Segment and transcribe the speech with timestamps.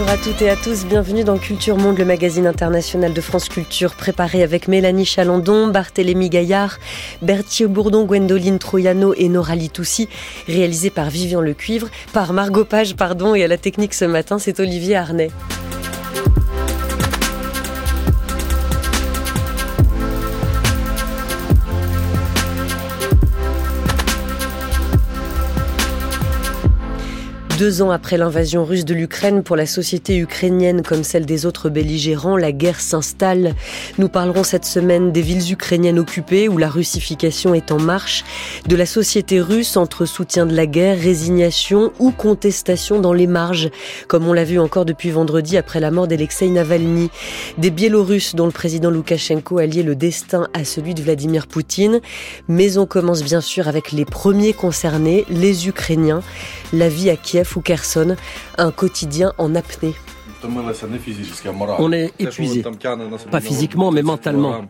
[0.00, 3.50] Bonjour à toutes et à tous, bienvenue dans Culture Monde, le magazine international de France
[3.50, 6.78] Culture, préparé avec Mélanie Chalandon, Barthélémy Gaillard,
[7.20, 10.08] Berthier Bourdon, Gwendoline Troyano et Nora Litoussi,
[10.48, 14.58] réalisé par Vivian Lecuivre, par Margot Page, pardon, et à la technique ce matin, c'est
[14.58, 15.28] Olivier Arnay.
[27.60, 31.68] Deux ans après l'invasion russe de l'Ukraine, pour la société ukrainienne comme celle des autres
[31.68, 33.54] belligérants, la guerre s'installe.
[33.98, 38.24] Nous parlerons cette semaine des villes ukrainiennes occupées où la russification est en marche,
[38.66, 43.68] de la société russe entre soutien de la guerre, résignation ou contestation dans les marges,
[44.08, 47.10] comme on l'a vu encore depuis vendredi après la mort d'Alexei Navalny,
[47.58, 52.00] des Biélorusses dont le président Loukachenko a lié le destin à celui de Vladimir Poutine.
[52.48, 56.22] Mais on commence bien sûr avec les premiers concernés, les Ukrainiens.
[56.72, 58.16] La vie à Kiev ou Kherson,
[58.58, 59.94] un quotidien en apnée.
[61.78, 62.64] On est épuisé,
[63.30, 64.64] pas physiquement mais mentalement.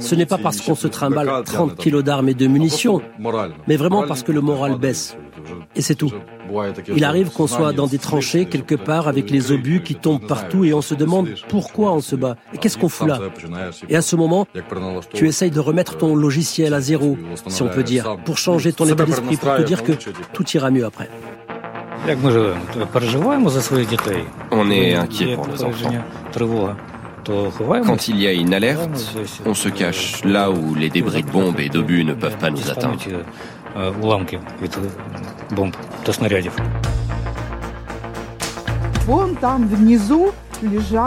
[0.00, 3.00] Ce n'est pas parce qu'on se trimballe 30 kilos d'armes et de munitions,
[3.66, 5.16] mais vraiment parce que le moral baisse.
[5.74, 6.12] Et c'est tout.
[6.94, 10.64] Il arrive qu'on soit dans des tranchées quelque part avec les obus qui tombent partout
[10.64, 12.36] et on se demande pourquoi on se bat.
[12.52, 13.20] Et qu'est-ce qu'on fout là.
[13.88, 14.46] Et à ce moment,
[15.14, 17.16] tu essayes de remettre ton logiciel à zéro,
[17.46, 19.92] si on peut dire, pour changer ton état d'esprit, pour te dire que
[20.32, 21.08] tout ira mieux après.
[24.50, 25.90] On est inquiet pour nos enfants.
[27.84, 31.60] Quand il y a une alerte, on se cache là où les débris de bombes
[31.60, 32.96] et d'obus ne peuvent pas nous atteindre.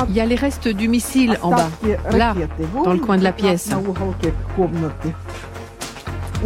[0.09, 1.69] Il y a les restes du missile en bas,
[2.11, 2.35] là,
[2.83, 3.69] dans le coin de la pièce.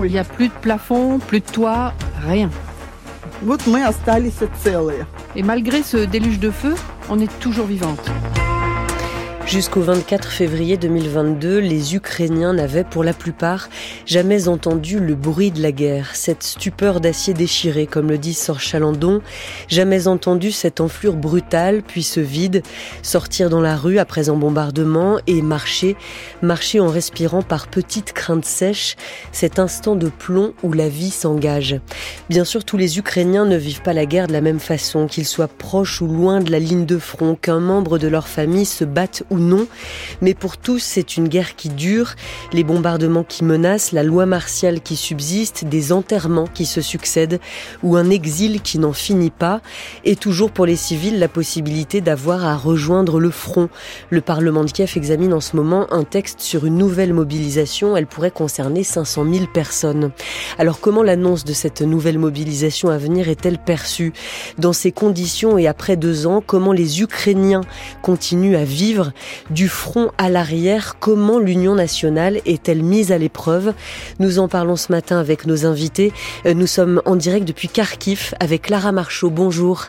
[0.03, 1.93] Il n'y a plus de plafond, plus de toit,
[2.27, 2.49] rien.
[5.35, 6.73] Et malgré ce déluge de feu,
[7.09, 8.11] on est toujours vivante.
[9.47, 13.69] Jusqu'au 24 février 2022, les Ukrainiens n'avaient pour la plupart
[14.07, 18.59] jamais entendu le bruit de la guerre, cette stupeur d'acier déchiré, comme le dit Sor
[18.59, 19.21] Chalandon,
[19.67, 22.63] jamais entendu cette enflure brutale, puis ce vide,
[23.03, 25.95] sortir dans la rue après un bombardement et marcher,
[26.41, 28.95] marcher en respirant par petites craintes sèches,
[29.31, 31.79] cet instant de plomb où la vie s'engage.
[32.29, 35.27] Bien sûr, tous les Ukrainiens ne vivent pas la guerre de la même façon, qu'ils
[35.27, 38.85] soient proches ou loin de la ligne de front, qu'un membre de leur famille se
[38.85, 39.67] batte non,
[40.21, 42.15] mais pour tous c'est une guerre qui dure,
[42.53, 47.39] les bombardements qui menacent, la loi martiale qui subsiste, des enterrements qui se succèdent
[47.83, 49.61] ou un exil qui n'en finit pas,
[50.03, 53.69] et toujours pour les civils la possibilité d'avoir à rejoindre le front.
[54.09, 58.07] Le Parlement de Kiev examine en ce moment un texte sur une nouvelle mobilisation, elle
[58.07, 60.11] pourrait concerner 500 000 personnes.
[60.57, 64.13] Alors comment l'annonce de cette nouvelle mobilisation à venir est-elle perçue?
[64.57, 67.61] Dans ces conditions et après deux ans, comment les Ukrainiens
[68.01, 69.11] continuent à vivre?
[69.49, 73.73] Du front à l'arrière, comment l'Union nationale est-elle mise à l'épreuve?
[74.19, 76.11] Nous en parlons ce matin avec nos invités.
[76.45, 79.29] Euh, nous sommes en direct depuis Kharkiv avec Clara Marchaud.
[79.29, 79.85] Bonjour.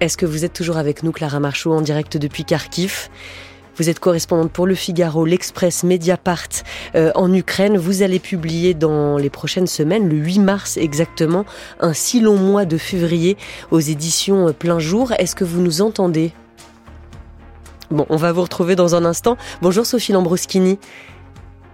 [0.00, 3.10] Est-ce que vous êtes toujours avec nous, Clara Marchaud, en direct depuis Kharkiv?
[3.76, 6.48] Vous êtes correspondante pour Le Figaro, l'Express, Mediapart
[6.94, 7.78] euh, en Ukraine.
[7.78, 11.44] Vous allez publier dans les prochaines semaines, le 8 mars exactement,
[11.80, 13.36] un si long mois de février
[13.70, 15.12] aux éditions Plein Jour.
[15.12, 16.32] Est-ce que vous nous entendez?
[17.90, 19.36] Bon, on va vous retrouver dans un instant.
[19.62, 20.78] Bonjour Sophie Lambroschini.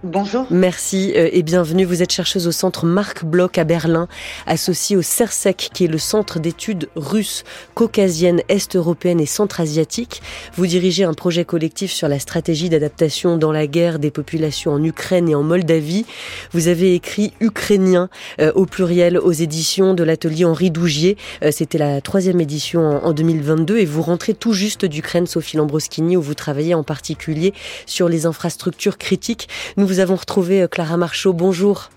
[0.03, 0.45] Bonjour.
[0.51, 1.83] Merci euh, et bienvenue.
[1.83, 4.07] Vous êtes chercheuse au centre Marc Bloch à Berlin,
[4.45, 7.43] associée au CERSEC, qui est le centre d'études russes,
[7.73, 10.21] caucasiennes, est-européennes et centra-asiatiques.
[10.53, 14.83] Vous dirigez un projet collectif sur la stratégie d'adaptation dans la guerre des populations en
[14.83, 16.05] Ukraine et en Moldavie.
[16.51, 18.09] Vous avez écrit Ukrainien
[18.39, 21.17] euh, au pluriel aux éditions de l'atelier Henri Dougier.
[21.41, 25.57] Euh, c'était la troisième édition en, en, 2022 et vous rentrez tout juste d'Ukraine, Sophie
[25.57, 27.55] Lambroschini, où vous travaillez en particulier
[27.87, 29.49] sur les infrastructures critiques.
[29.87, 31.33] Vous avons retrouvé euh, Clara Marchaud.
[31.33, 31.89] Bonjour.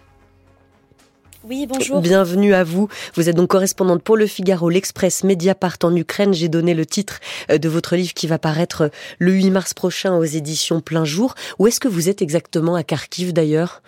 [1.42, 2.00] Oui, bonjour.
[2.00, 2.88] Bienvenue à vous.
[3.14, 6.32] Vous êtes donc correspondante pour Le Figaro, l'Express, Mediapart en Ukraine.
[6.32, 7.19] J'ai donné le titre
[7.50, 8.88] euh, de votre livre qui va paraître euh,
[9.19, 11.34] le 8 mars prochain aux éditions Plein Jour.
[11.58, 13.82] Où est-ce que vous êtes exactement à Kharkiv d'ailleurs?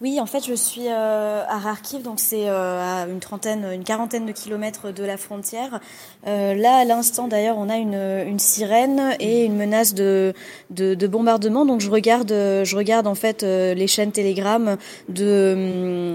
[0.00, 3.82] Oui, en fait, je suis euh, à Kharkiv, donc c'est euh, à une trentaine, une
[3.82, 5.80] quarantaine de kilomètres de la frontière.
[6.28, 10.34] Euh, là, à l'instant, d'ailleurs, on a une, une, sirène et une menace de,
[10.70, 11.66] de, de, bombardement.
[11.66, 14.76] Donc, je regarde, je regarde en fait les chaînes Telegram
[15.08, 16.12] de,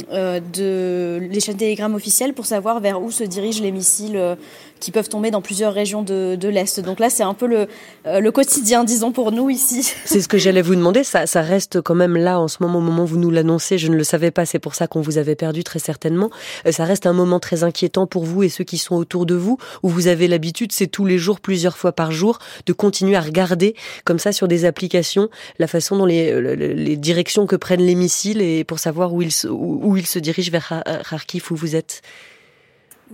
[0.53, 4.37] de les chaînes Telegram officielles pour savoir vers où se dirigent les missiles
[4.83, 6.79] qui peuvent tomber dans plusieurs régions de, de l'Est.
[6.81, 7.67] Donc là, c'est un peu le,
[8.05, 9.83] le quotidien, disons, pour nous ici.
[10.05, 11.03] C'est ce que j'allais vous demander.
[11.03, 13.77] Ça, ça reste quand même là, en ce moment, au moment où vous nous l'annoncez,
[13.77, 16.29] je ne le savais pas, c'est pour ça qu'on vous avait perdu très certainement.
[16.69, 19.57] ça reste un moment très inquiétant pour vous et ceux qui sont autour de vous,
[19.83, 23.21] où vous avez l'habitude, c'est tous les jours, plusieurs fois par jour, de continuer à
[23.21, 25.29] regarder comme ça sur des applications
[25.59, 26.41] la façon dont les,
[26.75, 30.51] les directions que prennent les missiles et pour savoir où ils, où, ils se dirigent
[30.51, 32.01] vers Kharkiv où vous êtes.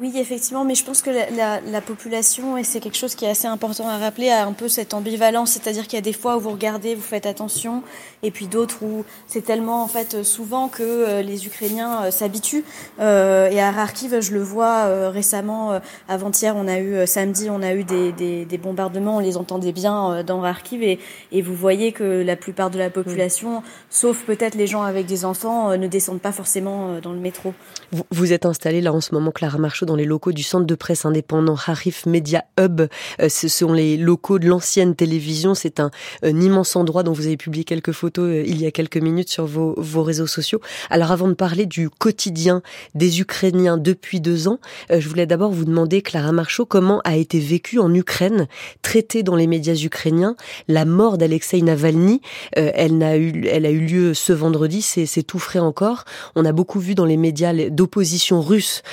[0.01, 3.29] Oui, effectivement, mais je pense que la, la, population, et c'est quelque chose qui est
[3.29, 6.37] assez important à rappeler, a un peu cette ambivalence, c'est-à-dire qu'il y a des fois
[6.37, 7.83] où vous regardez, vous faites attention,
[8.23, 12.63] et puis d'autres où c'est tellement en fait souvent que euh, les Ukrainiens euh, s'habituent.
[13.01, 17.73] Euh, et à Kharkiv, je le vois récemment, avant-hier, on a eu samedi, on a
[17.73, 20.99] eu des, des, des, bombardements, on les entendait bien dans Kharkiv, et,
[21.33, 25.25] et, vous voyez que la plupart de la population, sauf peut-être les gens avec des
[25.25, 27.53] enfants, ne descendent pas forcément dans le métro.
[27.91, 30.67] Vous, vous êtes installé là en ce moment, Clara Marchaud, dans les locaux du centre
[30.67, 32.81] de presse indépendant Harif Media Hub.
[33.21, 35.55] Euh, ce sont les locaux de l'ancienne télévision.
[35.55, 35.89] C'est un,
[36.23, 39.47] immense endroit dont vous avez publié quelques photos euh, il y a quelques minutes sur
[39.47, 40.61] vos, réseaux sociaux.
[40.91, 42.61] Alors avant de parler du quotidien
[42.93, 44.59] des Ukrainiens depuis deux ans,
[44.91, 48.47] euh, je voulais d'abord vous demander, Clara Marchaud, comment a été vécue en Ukraine,
[48.83, 50.35] traitée dans les médias ukrainiens,
[50.67, 52.21] la mort d'Alexei Navalny.
[52.53, 56.05] elle a eu lieu ce vendredi, c'est tout frais encore.
[56.35, 58.83] On a beaucoup vu dans les médias d'opposition russe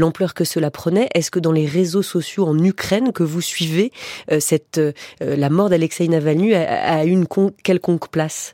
[0.00, 1.08] l'ampleur que cela prenait.
[1.14, 3.92] Est-ce que dans les réseaux sociaux en Ukraine que vous suivez,
[4.32, 7.26] euh, cette, euh, la mort d'Alexei Navalny a, eu une
[7.62, 8.52] quelconque place?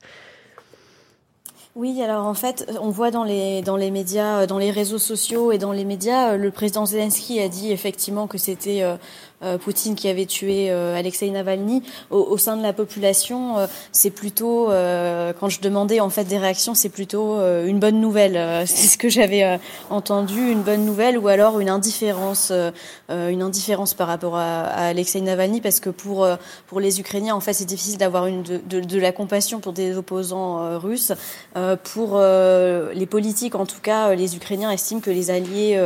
[1.77, 5.73] Oui, alors en fait, on voit dans les médias, dans les réseaux sociaux et dans
[5.73, 8.97] les médias, le président Zelensky a dit effectivement que c'était euh,
[9.63, 14.69] Poutine qui avait tué euh, Alexei Navalny, au, sein de la population, euh, c'est plutôt,
[14.69, 18.67] quand je demandais en fait des réactions, c'est plutôt une bonne nouvelle.
[18.67, 19.59] c'est ce que j'avais
[19.91, 22.53] entendu, une bonne nouvelle, ou alors une indifférence,
[23.11, 26.27] une indifférence par rapport à, à, Alexei Navalny, parce que pour
[26.67, 29.73] pour les Ukrainiens, en fait, c'est difficile d'avoir une de, de, de, la compassion pour
[29.73, 31.13] des opposants russes.
[31.95, 35.81] pour les politiques, en tout cas, les Ukrainiens estiment que les alliés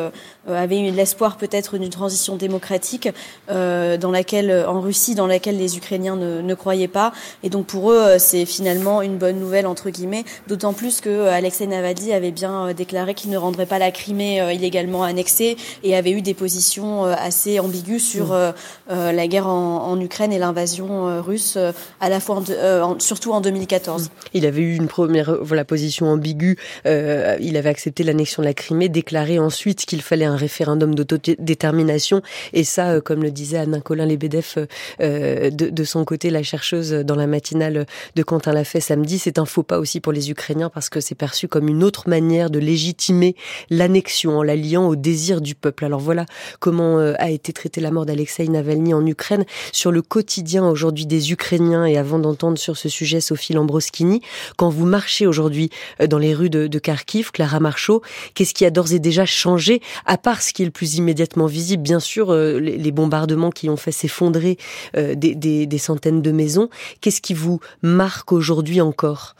[0.48, 3.08] avaient eu l'espoir peut-être d'une transition démocratique.
[3.48, 7.12] Euh, dans laquelle, en Russie, dans laquelle les Ukrainiens ne, ne croyaient pas.
[7.42, 10.24] Et donc pour eux, euh, c'est finalement une bonne nouvelle entre guillemets.
[10.46, 14.54] D'autant plus que euh, Alexei Navalny avait bien déclaré qu'il ne rendrait pas la Crimée
[14.54, 18.52] illégalement annexée et avait eu des positions assez ambiguës sur mmh.
[18.88, 21.58] la guerre en, en Ukraine et l'invasion russe,
[22.00, 22.42] à la fois,
[22.82, 24.04] en, surtout en 2014.
[24.04, 24.08] Mmh.
[24.34, 26.56] Il avait eu une première voilà position ambiguë.
[26.84, 32.22] il avait accepté l'annexion de la Crimée, déclaré ensuite qu'il fallait un référendum d'autodétermination.
[32.52, 34.66] Et ça, comme le disait Anne Colin Lebedev
[35.00, 37.86] euh, de, de, son côté, la chercheuse dans la matinale
[38.16, 41.00] de Quentin l'a fait samedi, c'est un faux pas aussi pour les Ukrainiens parce que
[41.00, 43.36] c'est perçu comme une autre manière de légitimer
[43.70, 45.84] l'annexion en la liant au désir du peuple.
[45.84, 46.26] Alors voilà
[46.58, 51.06] comment euh, a été traitée la mort d'Alexei Navalny en Ukraine sur le quotidien aujourd'hui
[51.06, 54.22] des Ukrainiens et avant d'entendre sur ce sujet Sophie Lambroskini,
[54.56, 58.02] quand vous marchez aujourd'hui euh, dans les rues de, de Kharkiv, Clara Marchaud,
[58.34, 61.46] qu'est-ce qui a d'ores et déjà changé à part ce qui est le plus immédiatement
[61.46, 63.19] visible, bien sûr, les, les bombardements
[63.54, 64.58] qui ont fait s'effondrer
[64.96, 66.68] euh, des, centaines de maisons.
[67.00, 69.34] Qu'est-ce qui vous marque aujourd'hui encore?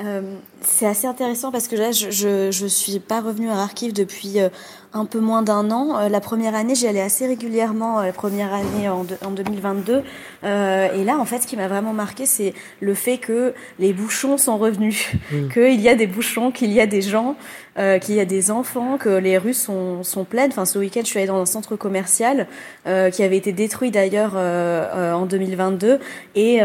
[0.00, 2.10] Euh, c'est assez intéressant parce que là, je,
[2.52, 4.48] je, suis pas revenue à Kharkiv depuis euh,
[4.92, 6.08] un peu moins d'un an.
[6.08, 10.02] la première année, j'y allais assez régulièrement, la première année en, en 2022.
[10.42, 14.38] et là, en fait, ce qui m'a vraiment marqué, c'est le fait que les bouchons
[14.38, 15.48] sont revenus, mmh.
[15.52, 17.36] qu'il y a des bouchons, qu'il y a des gens.
[17.78, 20.50] Euh, qu'il y a des enfants, que les rues sont, sont pleines.
[20.50, 22.48] Enfin, ce week-end, je suis allée dans un centre commercial
[22.88, 26.00] euh, qui avait été détruit d'ailleurs euh, en 2022
[26.34, 26.58] et,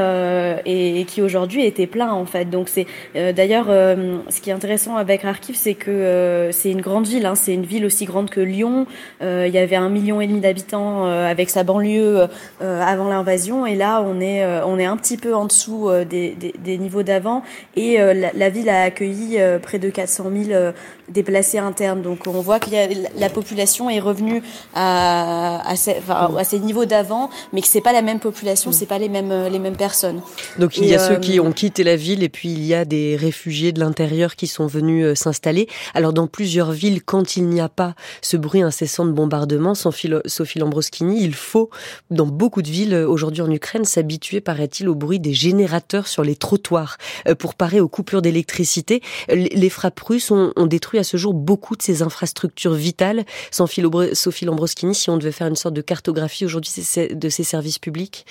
[0.65, 2.45] et, qui aujourd'hui était plein en fait.
[2.45, 7.25] Donc c'est d'ailleurs ce qui est intéressant avec Kharkiv, c'est que c'est une grande ville.
[7.27, 8.85] Hein, c'est une ville aussi grande que Lyon.
[9.21, 12.27] il y avait un million et demi d'habitants avec sa banlieue
[12.61, 16.53] avant l'invasion et là on est on est un petit peu en dessous des, des,
[16.57, 17.43] des niveaux d'avant
[17.75, 20.73] et la, la, ville a accueilli près de 400 000
[21.09, 22.01] déplacés internes.
[22.01, 22.69] Donc on voit que
[23.17, 24.41] la population est revenue
[24.73, 28.71] à, à, ces, enfin, à ces niveaux d'avant, mais que c'est pas la même population,
[28.71, 30.21] c'est pas les mêmes les mêmes personnes.
[30.59, 32.73] Donc il y a ceux qui euh, ont quitté la ville et puis il y
[32.73, 35.67] a des réfugiés de l'intérieur qui sont venus euh, s'installer.
[35.93, 40.09] Alors dans plusieurs villes, quand il n'y a pas ce bruit incessant de bombardement, Sophie
[40.59, 41.69] Lambroschini, il faut
[42.11, 46.23] dans beaucoup de villes euh, aujourd'hui en Ukraine s'habituer, paraît-il, au bruit des générateurs sur
[46.23, 46.97] les trottoirs
[47.39, 49.01] pour parer aux coupures d'électricité.
[49.29, 53.25] Les frappes russes ont, ont détruit à ce jour beaucoup de ces infrastructures vitales.
[53.51, 53.67] Sans
[54.13, 56.71] Sophie Lambroschini, si on devait faire une sorte de cartographie aujourd'hui
[57.11, 58.25] de ces services publics?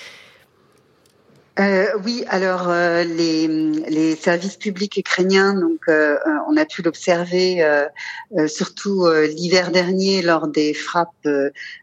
[1.61, 6.16] Euh, oui, alors euh, les, les, services publics ukrainiens, donc euh,
[6.49, 7.62] on a pu l'observer
[8.47, 11.28] surtout l'hiver dernier lors des frappes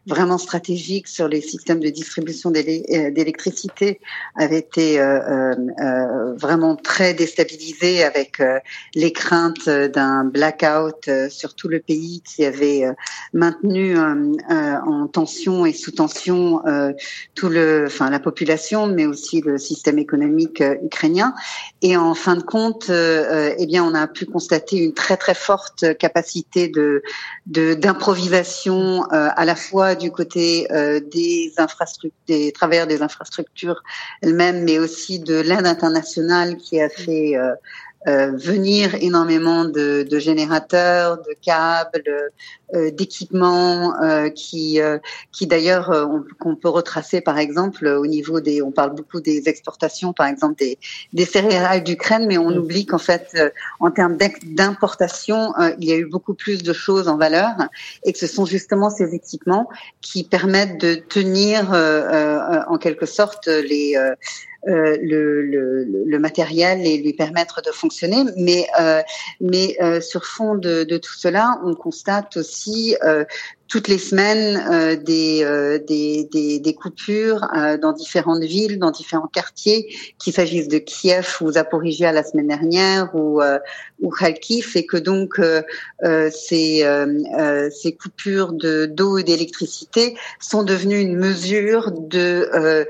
[0.06, 4.00] vraiment stratégiques sur les systèmes de distribution d'électricité,
[4.36, 4.98] avaient été
[6.36, 8.42] vraiment très déstabilisés avec
[8.94, 12.84] les craintes d'un blackout sur tout le pays qui avait
[13.32, 16.62] maintenu en tension et sous tension
[17.34, 21.34] tout le, enfin la population, mais aussi le système économique euh, ukrainien.
[21.82, 25.16] Et en fin de compte, euh, euh, eh bien, on a pu constater une très
[25.16, 27.02] très forte capacité de
[27.46, 33.82] d'improvisation à la fois du côté des infrastructures, des travailleurs des infrastructures
[34.22, 37.34] elles-mêmes, mais aussi de l'aide internationale qui a fait
[38.08, 42.30] euh, venir énormément de, de, générateurs, de câbles,
[42.74, 44.78] euh, d'équipements euh, qui,
[45.32, 50.14] qui d'ailleurs qu'on peut retracer par exemple au niveau des, on parle beaucoup des exportations
[50.14, 50.78] par exemple des,
[51.12, 52.58] des céréales d'Ukraine, mais on mm.
[52.58, 53.36] oublie qu'en fait
[53.80, 57.50] en termes d'importation, il y a eu beaucoup plus de choses en valeur
[58.04, 59.68] et que ce sont justement ces équipements
[60.00, 63.94] qui permettent de tenir en quelque sorte les
[64.68, 68.24] euh, le, le, le, matériel et lui permettre de fonctionner.
[68.36, 69.00] Mais, euh,
[69.40, 72.96] mais euh, sur fond de, de, tout cela, on constate aussi
[73.70, 78.90] toutes les semaines euh, des, euh, des, des, des, coupures euh, dans différentes villes, dans
[78.90, 83.40] différents quartiers, qu'il s'agisse de Kiev ou Zaporizhia la semaine dernière ou,
[84.00, 85.40] ou Kharkiv, et que donc
[86.30, 86.84] ces,
[87.72, 92.86] ces coupures de d'eau et d'électricité sont devenues une mesure de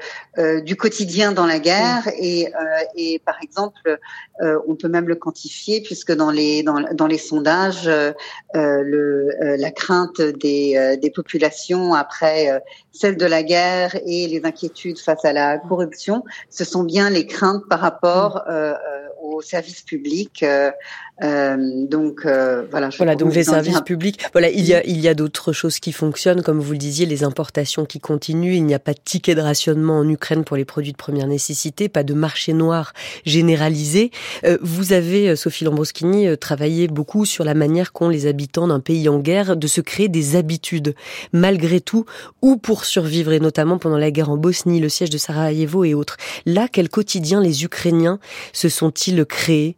[0.60, 2.08] du quotidien dans la guerre.
[2.18, 2.52] Et,
[2.96, 3.98] et par exemple
[4.40, 7.90] on peut même le quantifier puisque dans les dans, dans les sondages
[8.54, 12.58] le, la crainte des euh, des, populations après euh,
[12.92, 17.26] celle de la guerre et les inquiétudes face à la corruption, ce sont bien les
[17.26, 18.42] craintes par rapport
[19.22, 20.42] mm.
[20.42, 20.70] euh,
[21.09, 21.90] aux publics.
[21.90, 22.90] donc voilà.
[22.96, 24.20] voilà, donc les services publics.
[24.32, 27.06] Voilà, il y a il y a d'autres choses qui fonctionnent, comme vous le disiez,
[27.06, 28.54] les importations qui continuent.
[28.54, 31.26] Il n'y a pas de ticket de rationnement en Ukraine pour les produits de première
[31.26, 32.92] nécessité, pas de marché noir
[33.24, 34.10] généralisé.
[34.60, 39.18] vous avez, Sophie Lambroschini, travaillé beaucoup sur la manière qu'ont les habitants d'un pays en
[39.18, 40.94] guerre de se créer des habitudes
[41.32, 42.04] malgré tout,
[42.42, 45.94] ou pour survivre, et notamment pendant la guerre en Bosnie, le siège de Sarajevo et
[45.94, 46.16] autres.
[46.46, 48.18] Là, quel quotidien les Ukrainiens
[48.52, 49.76] se sont-ils créés?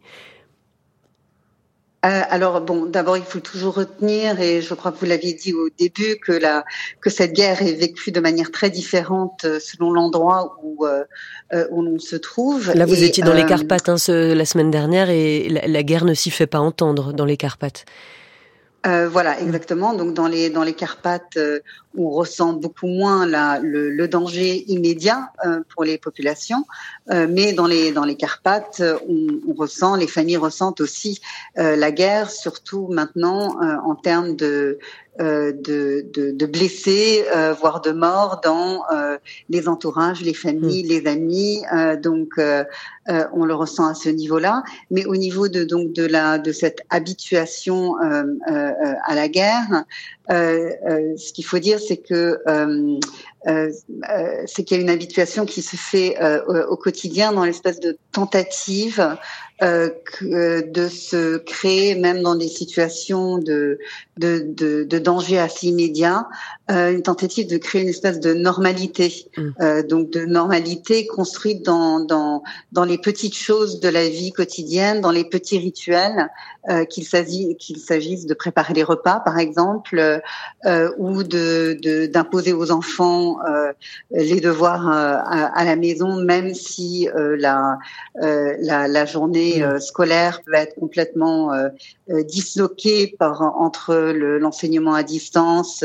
[2.05, 5.53] Euh, alors bon, d'abord il faut toujours retenir, et je crois que vous l'aviez dit
[5.53, 6.65] au début, que la
[6.99, 11.05] que cette guerre est vécue de manière très différente euh, selon l'endroit où euh,
[11.71, 12.73] où l'on se trouve.
[12.73, 16.31] Là, vous étiez dans les Carpates hein, la semaine dernière, et la guerre ne s'y
[16.31, 17.85] fait pas entendre dans les Carpates.
[18.85, 19.93] Euh, voilà, exactement.
[19.93, 21.59] Donc dans les dans les Carpates, euh,
[21.97, 26.65] on ressent beaucoup moins la, le, le danger immédiat euh, pour les populations,
[27.11, 31.21] euh, mais dans les dans les Carpates, on, on, ressent, les familles ressentent aussi
[31.55, 34.79] la guerre, surtout maintenant en termes de
[35.19, 35.53] de,
[36.11, 37.23] de, de, blessés,
[37.59, 38.83] voire de morts dans
[39.47, 40.87] les entourages, les familles, mmh.
[40.87, 41.61] les amis.
[42.01, 42.39] donc,
[43.07, 44.63] on le ressent à ce niveau-là.
[44.89, 49.85] Mais au niveau de donc de la de cette habituation à la guerre,
[50.29, 52.39] ce qu'il faut dire, c'est que
[53.47, 53.71] euh, euh,
[54.09, 56.17] euh, c'est qu'il y a une habituation qui se fait
[56.67, 59.17] au quotidien dans l'espèce de tentative
[59.61, 63.79] de se créer, même dans des situations de,
[64.17, 66.27] de, de, de danger assez immédiat,
[66.67, 69.83] une tentative de créer une espèce de normalité, mmh.
[69.83, 75.11] donc de normalité construite dans, dans, dans les petites choses de la vie quotidienne, dans
[75.11, 76.29] les petits rituels,
[76.89, 80.21] qu'il s'agisse qu'il s'agisse de préparer les repas, par exemple,
[80.97, 83.73] ou de d'imposer aux enfants euh,
[84.11, 87.77] les devoirs euh, à, la maison, même si euh, la,
[88.15, 91.51] la, la journée scolaire peut être complètement
[92.09, 93.95] disloquée par entre
[94.39, 95.83] l'enseignement à distance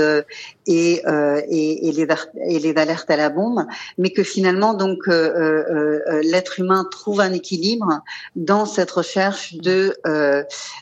[0.69, 1.03] et,
[1.49, 2.07] et, et, les,
[2.47, 8.01] et les alertes à la bombe, mais que finalement donc l'être humain trouve un équilibre
[8.37, 9.97] dans cette recherche de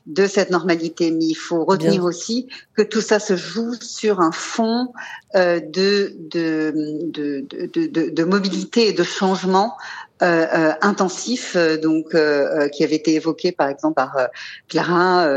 [0.07, 1.11] de cette normalité.
[1.11, 4.93] Mais il faut retenir aussi que tout ça se joue sur un fond
[5.35, 6.73] euh, de, de,
[7.11, 9.77] de, de, de, mobilité et de changement
[10.23, 12.17] euh, euh, intensif, euh, donc
[12.73, 14.17] qui avait été évoqué par exemple par
[14.69, 15.29] Clara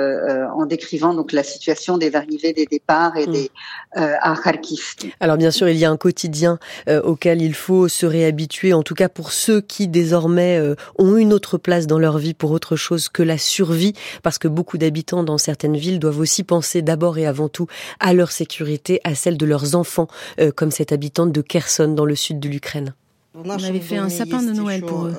[0.55, 3.31] en décrivant donc la situation des arrivées, des départs et mm.
[3.31, 3.51] des
[3.95, 4.95] à Kharkiv.
[5.19, 6.59] Alors bien sûr, il y a un quotidien
[7.03, 10.62] auquel il faut se réhabituer, en tout cas pour ceux qui désormais
[10.98, 13.93] ont une autre place dans leur vie pour autre chose que la survie,
[14.24, 17.67] parce que beaucoup d'habitants dans certaines villes doivent aussi penser d'abord et avant tout
[18.00, 20.07] à leur sécurité, à celle de leurs enfants,
[20.55, 22.93] comme cette habitante de Kherson dans le sud de l'Ukraine.
[23.36, 25.13] On avait fait un sapin de Noël pour eux.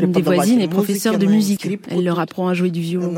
[0.00, 1.68] Une des voisines est professeure de musique.
[1.90, 3.14] Elle leur apprend à jouer du violon.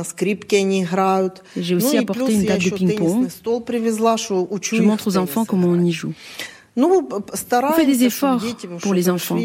[1.56, 3.28] J'ai aussi apporté une table de ping-pong.
[4.72, 6.12] Je montre aux enfants comment on y joue.
[6.78, 8.40] On fait des efforts
[8.82, 9.36] pour les enfants,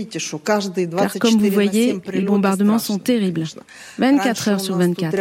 [0.97, 3.45] car comme vous voyez, les bombardements sont terribles.
[3.97, 5.19] 24 heures sur 24.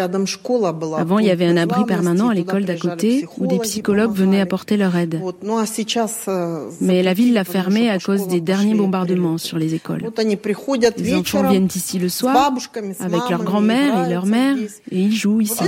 [0.98, 4.40] Avant, il y avait un abri permanent à l'école d'à côté où des psychologues venaient
[4.40, 5.20] apporter leur aide.
[6.80, 10.02] Mais la ville l'a fermé à cause des derniers bombardements sur les écoles.
[10.98, 12.52] Les enfants viennent ici le soir
[13.00, 14.56] avec leur grand-mère et leur mère
[14.90, 15.64] et ils jouent ici.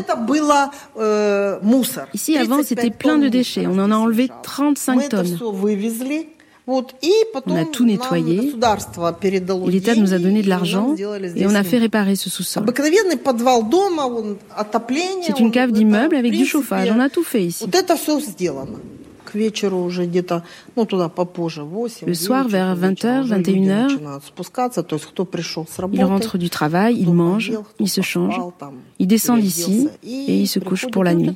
[2.12, 3.66] Ici, avant, c'était plein de déchets.
[3.66, 5.38] On en a enlevé 35 tonnes.
[6.66, 6.82] On
[7.56, 8.54] a tout nettoyé
[9.66, 12.64] et l'État nous a donné de l'argent et on a fait réparer ce sous-sol.
[15.22, 16.90] C'est une cave d'immeuble avec du chauffage.
[16.94, 17.66] On a tout fait ici.
[22.06, 23.98] Le soir, vers 20h, 21h,
[25.92, 28.40] il rentre du travail, il mange, il se change,
[29.00, 31.34] il descend ici et il se couche pour la nuit.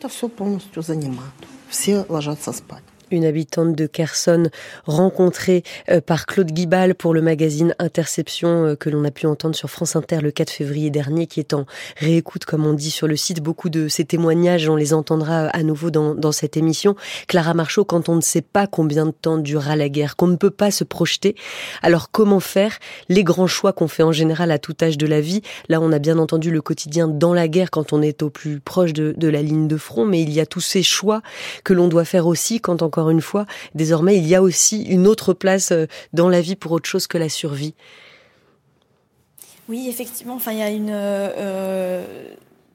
[3.11, 4.51] Une habitante de Kherson
[4.85, 9.55] rencontrée euh, par Claude Guibal pour le magazine Interception euh, que l'on a pu entendre
[9.55, 13.07] sur France Inter le 4 février dernier qui est en réécoute comme on dit sur
[13.07, 13.41] le site.
[13.41, 16.97] Beaucoup de ces témoignages, on les entendra à nouveau dans, dans cette émission.
[17.29, 20.37] Clara Marchot, quand on ne sait pas combien de temps durera la guerre, qu'on ne
[20.37, 21.35] peut pas se projeter,
[21.83, 22.79] alors comment faire?
[23.09, 25.93] Les grands choix qu'on fait en général à tout âge de la vie Là, on
[25.93, 29.15] a bien entendu le quotidien dans la guerre quand on est au plus proche de,
[29.17, 31.23] de la ligne de front, mais il y a tous ces choix
[31.65, 34.83] que l'on doit faire aussi quand encore encore une fois, désormais, il y a aussi
[34.83, 37.75] une autre place euh, dans la vie pour autre chose que la survie.
[39.69, 40.35] Oui, effectivement.
[40.35, 42.05] Enfin, il y a une euh,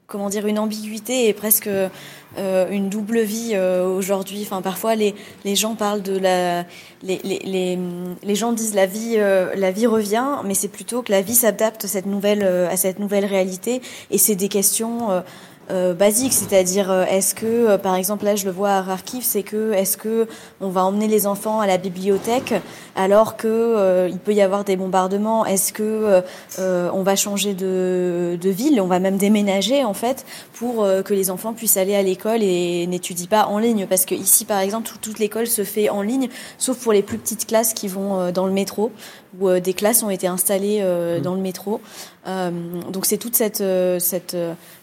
[0.06, 4.42] comment dire une ambiguïté et presque euh, une double vie aujourd'hui.
[4.42, 5.14] Enfin, parfois les,
[5.44, 6.64] les gens parlent de la
[7.02, 7.78] les, les,
[8.22, 11.86] les, gens disent la vie la vie revient, mais c'est plutôt que la vie s'adapte
[11.86, 15.22] cette nouvelle à cette nouvelle réalité et c'est des questions
[15.70, 19.22] euh, basique, c'est-à-dire euh, est-ce que, euh, par exemple, là je le vois à Kharkiv,
[19.24, 20.28] c'est que est-ce que
[20.60, 22.54] on va emmener les enfants à la bibliothèque
[22.96, 25.46] alors que il peut y avoir des bombardements?
[25.46, 26.22] Est-ce que
[26.58, 31.30] on va changer de, de, ville, on va même déménager en fait pour que les
[31.30, 33.86] enfants puissent aller à l'école et n'étudient pas en ligne.
[33.86, 37.18] Parce que ici, par exemple, toute l'école se fait en ligne, sauf pour les plus
[37.18, 38.92] petites classes qui vont dans le métro
[39.40, 41.22] où des classes ont été installées mmh.
[41.22, 41.80] dans le métro.
[42.26, 43.62] donc c'est toute cette,
[43.98, 44.36] cette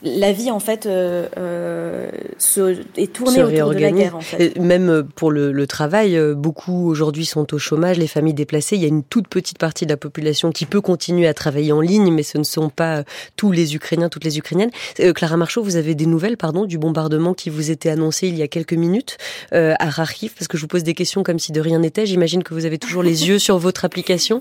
[0.04, 4.16] la vie en fait euh, euh, se, est tournée autour de la guerre.
[4.16, 4.58] En fait.
[4.58, 8.76] Même euh, pour le, le travail, beaucoup aujourd'hui sont au chômage, les familles déplacées.
[8.76, 11.72] Il y a une toute petite partie de la population qui peut continuer à travailler
[11.72, 13.04] en ligne, mais ce ne sont pas
[13.36, 14.72] tous les Ukrainiens, toutes les Ukrainiennes.
[15.16, 18.42] Clara Marchaud, vous avez des nouvelles, pardon, du bombardement qui vous était annoncé il y
[18.42, 19.18] a quelques minutes
[19.52, 22.06] à Kharkiv, parce que je vous pose des questions comme si de rien n'était.
[22.06, 24.41] J'imagine que vous avez toujours les yeux sur votre application.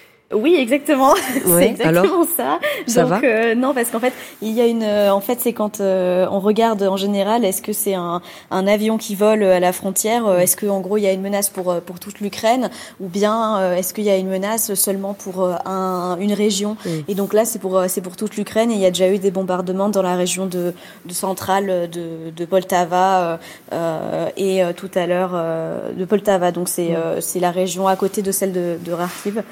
[0.33, 1.13] Oui, exactement.
[1.45, 2.59] c'est exactement ça.
[2.87, 3.19] Ça va?
[3.23, 4.83] euh, Non, parce qu'en fait, il y a une.
[4.83, 8.67] Euh, en fait, c'est quand euh, on regarde en général, est-ce que c'est un, un,
[8.67, 11.81] avion qui vole à la frontière Est-ce qu'en gros il y a une menace pour
[11.81, 16.33] pour toute l'Ukraine Ou bien est-ce qu'il y a une menace seulement pour un, une
[16.33, 16.77] région?
[17.07, 18.71] Et donc là, c'est pour c'est pour toute l'Ukraine.
[18.71, 20.73] Et il y a déjà eu des bombardements dans la région de,
[21.05, 23.39] de centrale de, de Poltava
[24.37, 25.31] et tout à l'heure
[25.95, 26.51] de Poltava.
[26.51, 29.43] Donc c'est c'est la région à côté de celle de, de Kharkiv.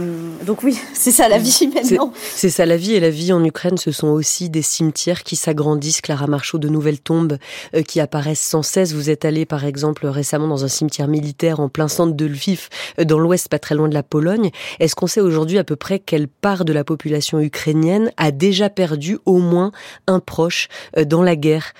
[0.00, 2.12] Donc oui, c'est ça la vie maintenant.
[2.18, 5.36] C'est ça la vie et la vie en Ukraine, ce sont aussi des cimetières qui
[5.36, 6.00] s'agrandissent.
[6.00, 7.38] Clara Marchaud, de nouvelles tombes
[7.74, 8.92] euh, qui apparaissent sans cesse.
[8.92, 12.68] Vous êtes allé par exemple récemment dans un cimetière militaire en plein centre de Lviv,
[12.98, 14.50] euh, dans l'ouest, pas très loin de la Pologne.
[14.80, 18.70] Est-ce qu'on sait aujourd'hui à peu près quelle part de la population ukrainienne a déjà
[18.70, 19.72] perdu au moins
[20.06, 20.68] un proche
[21.06, 21.72] dans la guerre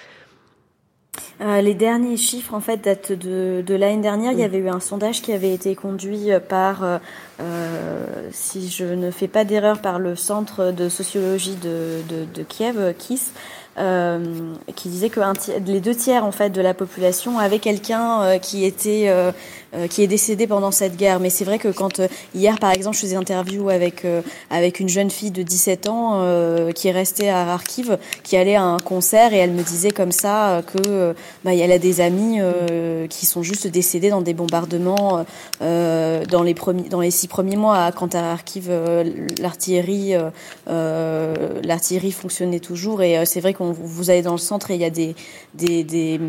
[1.40, 4.32] euh, les derniers chiffres en fait datent de, de l'année dernière.
[4.32, 6.98] Il y avait eu un sondage qui avait été conduit par, euh,
[7.40, 12.42] euh si je ne fais pas d'erreur, par le Centre de sociologie de, de, de
[12.42, 13.32] Kiev, KISS,
[13.78, 15.20] euh, qui disait que
[15.66, 19.30] les deux tiers en fait de la population avaient quelqu'un euh, qui était euh,
[19.90, 21.20] qui est décédé pendant cette guerre.
[21.20, 22.00] Mais c'est vrai que quand
[22.34, 24.06] hier par exemple je faisais interview avec
[24.50, 28.62] avec une jeune fille de 17 ans qui est restée à Kharkiv, qui allait à
[28.62, 32.38] un concert et elle me disait comme ça que bah, elle a des amis
[33.10, 35.26] qui sont juste décédés dans des bombardements
[35.60, 38.70] dans les premiers dans les six premiers mois quand à Kharkiv
[39.38, 40.14] l'artillerie
[40.66, 44.84] l'artillerie fonctionnait toujours et c'est vrai qu'on vous allez dans le centre et il y
[44.84, 45.14] a des,
[45.54, 46.20] des, des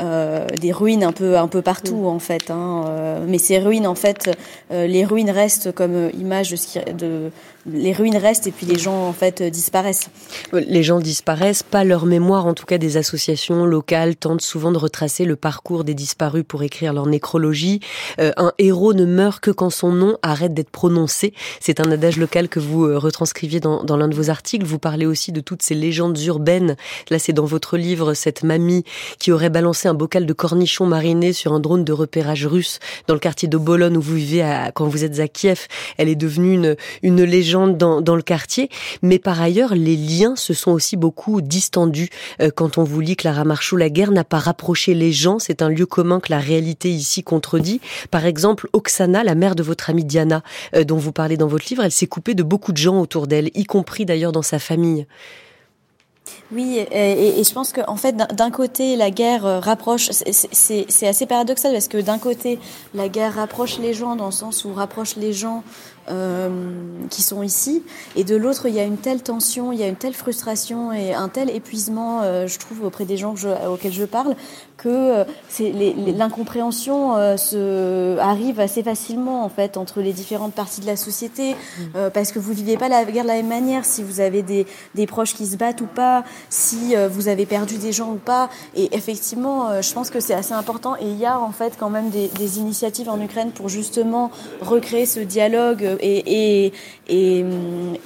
[0.00, 2.50] euh, des ruines un peu un peu partout en fait.
[2.50, 4.30] Hein, euh, mais ces ruines en fait,
[4.70, 7.30] euh, les ruines restent comme image de, de
[7.66, 10.08] les ruines restent et puis les gens en fait disparaissent.
[10.52, 12.46] Les gens disparaissent, pas leur mémoire.
[12.46, 16.62] En tout cas, des associations locales tentent souvent de retracer le parcours des disparus pour
[16.62, 17.80] écrire leur nécrologie.
[18.18, 21.34] Euh, un héros ne meurt que quand son nom arrête d'être prononcé.
[21.60, 24.64] C'est un adage local que vous euh, retranscriviez dans, dans l'un de vos articles.
[24.64, 26.76] Vous parlez aussi de toutes ces légendes urbaines.
[27.10, 28.84] Là, c'est dans votre livre cette mamie
[29.18, 33.14] qui aurait balancé un bocal de cornichons marinés sur un drone de repérage russe dans
[33.14, 35.66] le quartier de Bologne où vous vivez à, quand vous êtes à Kiev.
[35.98, 38.68] Elle est devenue une, une légende dans, le quartier.
[39.02, 42.08] Mais par ailleurs, les liens se sont aussi beaucoup distendus.
[42.40, 45.38] Euh, quand on vous lit Clara Marchou, la guerre n'a pas rapproché les gens.
[45.38, 47.80] C'est un lieu commun que la réalité ici contredit.
[48.10, 50.42] Par exemple, Oksana, la mère de votre amie Diana,
[50.74, 53.26] euh, dont vous parlez dans votre livre, elle s'est coupée de beaucoup de gens autour
[53.26, 55.06] d'elle, y compris d'ailleurs dans sa famille.
[56.52, 61.72] Oui, et, je pense qu'en fait, d'un côté, la guerre euh, rapproche, c'est assez paradoxal
[61.72, 62.58] parce que d'un côté,
[62.92, 65.62] la guerre rapproche les gens dans le sens où rapproche les gens
[66.08, 66.48] euh,
[67.10, 67.82] qui sont ici,
[68.16, 70.92] et de l'autre, il y a une telle tension, il y a une telle frustration
[70.92, 73.34] et un tel épuisement, euh, je trouve, auprès des gens
[73.68, 74.34] auxquels je parle,
[74.76, 75.24] que euh,
[76.16, 82.10] l'incompréhension se arrive assez facilement en fait entre les différentes parties de la société, mm.
[82.14, 84.66] parce que vous vivez pas la guerre de la même manière, si vous avez des,
[84.94, 88.48] des proches qui se battent ou pas, si vous avez perdu des gens ou pas,
[88.74, 91.90] et effectivement, je pense que c'est assez important, et il y a en fait quand
[91.90, 96.72] même des, des, initiatives en Ukraine pour justement recréer ce dialogue et, et,
[97.08, 97.44] et,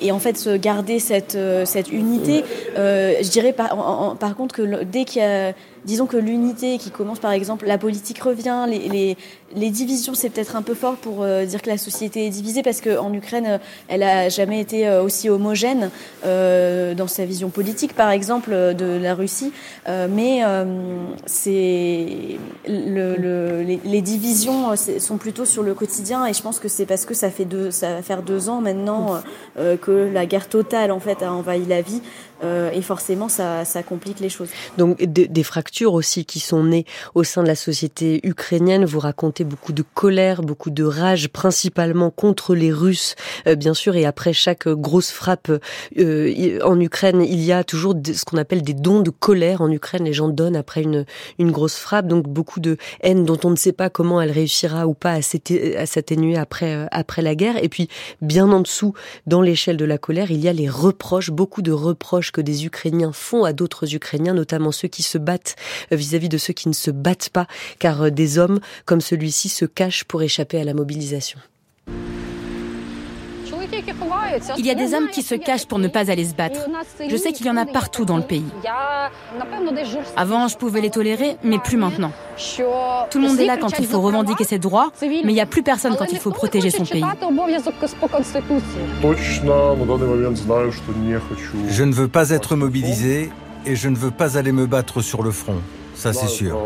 [0.01, 2.45] et en fait se garder cette, cette unité.
[2.77, 5.53] je dirais par, par contre que dès qu'il y a
[5.85, 9.17] disons que l'unité qui commence par exemple, la politique revient, les, les,
[9.55, 12.63] les divisions, c'est peut-être un peu fort pour euh, dire que la société est divisée
[12.63, 15.91] parce qu'en Ukraine, euh, elle a jamais été euh, aussi homogène
[16.25, 19.53] dans sa vision politique, par exemple, de la Russie.
[19.87, 20.43] mais
[21.27, 26.69] c'est le, le, les, les, divisions sont plutôt sur le quotidien et je pense que
[26.69, 29.21] c'est parce que ça fait deux, ça va faire deux ans maintenant
[29.57, 32.01] que la guerre totale en fait a envahi la vie
[32.73, 34.49] et forcément ça, ça complique les choses.
[34.79, 38.85] Donc des fractures aussi qui sont nées au sein de la société ukrainienne.
[38.85, 43.15] Vous racontez beaucoup de colère, beaucoup de rage, principalement contre les Russes,
[43.47, 43.97] euh, bien sûr.
[43.97, 45.51] Et après chaque grosse frappe
[45.99, 49.71] euh, en Ukraine, il y a toujours ce qu'on appelle des dons de colère en
[49.71, 50.05] Ukraine.
[50.05, 51.05] Les gens donnent après une,
[51.39, 54.87] une grosse frappe, donc beaucoup de haine dont on ne sait pas comment elle réussira
[54.87, 57.63] ou pas à s'atténuer après euh, après la guerre.
[57.63, 57.89] Et puis
[58.21, 58.95] bien en dessous,
[59.27, 62.67] dans l'échelle de la colère, il y a les reproches, beaucoup de reproches que des
[62.67, 65.55] Ukrainiens font à d'autres Ukrainiens, notamment ceux qui se battent
[65.93, 67.47] vis-à-vis -vis de ceux qui ne se battent pas,
[67.79, 71.39] car des hommes comme celui se cache pour échapper à la mobilisation.
[74.59, 76.69] Il y a des hommes qui se cachent pour ne pas aller se battre.
[77.09, 78.45] Je sais qu'il y en a partout dans le pays.
[80.17, 82.13] Avant, je pouvais les tolérer, mais plus maintenant.
[83.11, 85.47] Tout le monde est là quand il faut revendiquer ses droits, mais il n'y a
[85.47, 87.05] plus personne quand il faut protéger son pays.
[91.69, 93.31] Je ne veux pas être mobilisé
[93.67, 95.57] et je ne veux pas aller me battre sur le front
[95.95, 96.59] ça c'est sûr.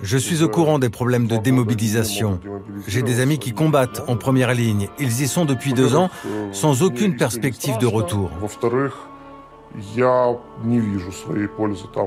[0.00, 2.40] Je suis au courant des problèmes de démobilisation.
[2.88, 4.88] J'ai des amis qui combattent en première ligne.
[4.98, 6.10] Ils y sont depuis deux ans
[6.52, 8.30] sans aucune perspective de retour.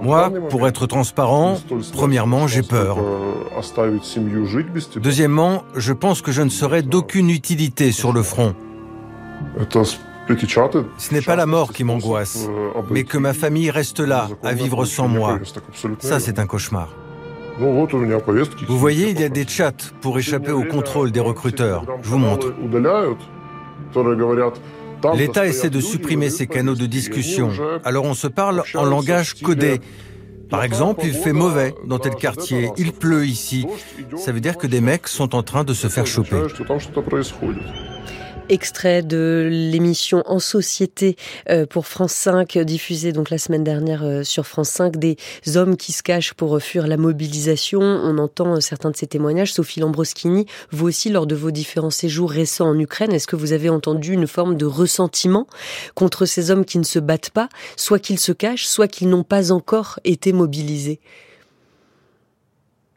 [0.01, 1.57] Moi, pour être transparent,
[1.93, 2.97] premièrement, j'ai peur.
[4.97, 8.55] Deuxièmement, je pense que je ne serai d'aucune utilité sur le front.
[10.97, 12.47] Ce n'est pas la mort qui m'angoisse,
[12.89, 15.39] mais que ma famille reste là, à vivre sans moi.
[15.99, 16.89] Ça, c'est un cauchemar.
[17.57, 21.85] Vous voyez, il y a des chats pour échapper au contrôle des recruteurs.
[22.01, 22.53] Je vous montre.
[25.15, 27.49] L'État essaie de supprimer ces canaux de discussion.
[27.83, 29.79] Alors on se parle en langage codé.
[30.49, 33.65] Par exemple, il fait mauvais dans tel quartier, il pleut ici.
[34.15, 36.37] Ça veut dire que des mecs sont en train de se faire choper.
[38.47, 41.15] Extrait de l'émission En Société
[41.49, 45.17] euh, pour France 5, diffusée donc la semaine dernière euh, sur France 5, des
[45.55, 47.81] hommes qui se cachent pour fuir la mobilisation.
[47.81, 49.51] On entend euh, certains de ces témoignages.
[49.51, 53.51] Sophie Lambroschini, vous aussi, lors de vos différents séjours récents en Ukraine, est-ce que vous
[53.51, 55.47] avez entendu une forme de ressentiment
[55.95, 59.23] contre ces hommes qui ne se battent pas, soit qu'ils se cachent, soit qu'ils n'ont
[59.23, 60.99] pas encore été mobilisés?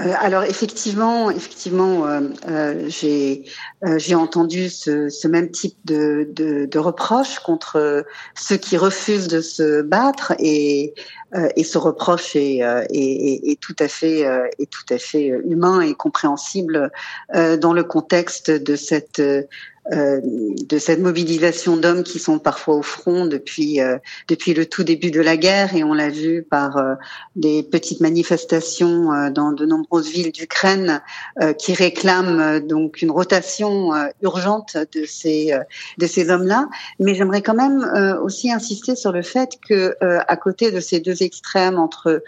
[0.01, 7.41] Euh, alors effectivement, effectivement, euh, euh, j'ai entendu ce, même type de, de, de reproches
[7.41, 8.05] contre
[8.37, 10.95] ceux qui refusent de se battre et
[11.57, 14.21] et ce reproche est, est, tout à fait
[14.59, 16.91] est tout à fait humain et compréhensible
[17.35, 19.21] dans le contexte de cette
[19.91, 23.81] de cette mobilisation d'hommes qui sont parfois au front depuis
[24.29, 26.79] depuis le tout début de la guerre et on l'a vu par
[27.37, 31.01] des petites manifestations dans de nombreuses villes d'Ukraine
[31.59, 35.59] qui réclament donc une rotation urgente de ces
[35.97, 36.69] de ces hommes-là.
[37.01, 41.23] Mais j'aimerais quand même aussi insister sur le fait que à côté de ces deux
[41.23, 42.23] extrêmes entre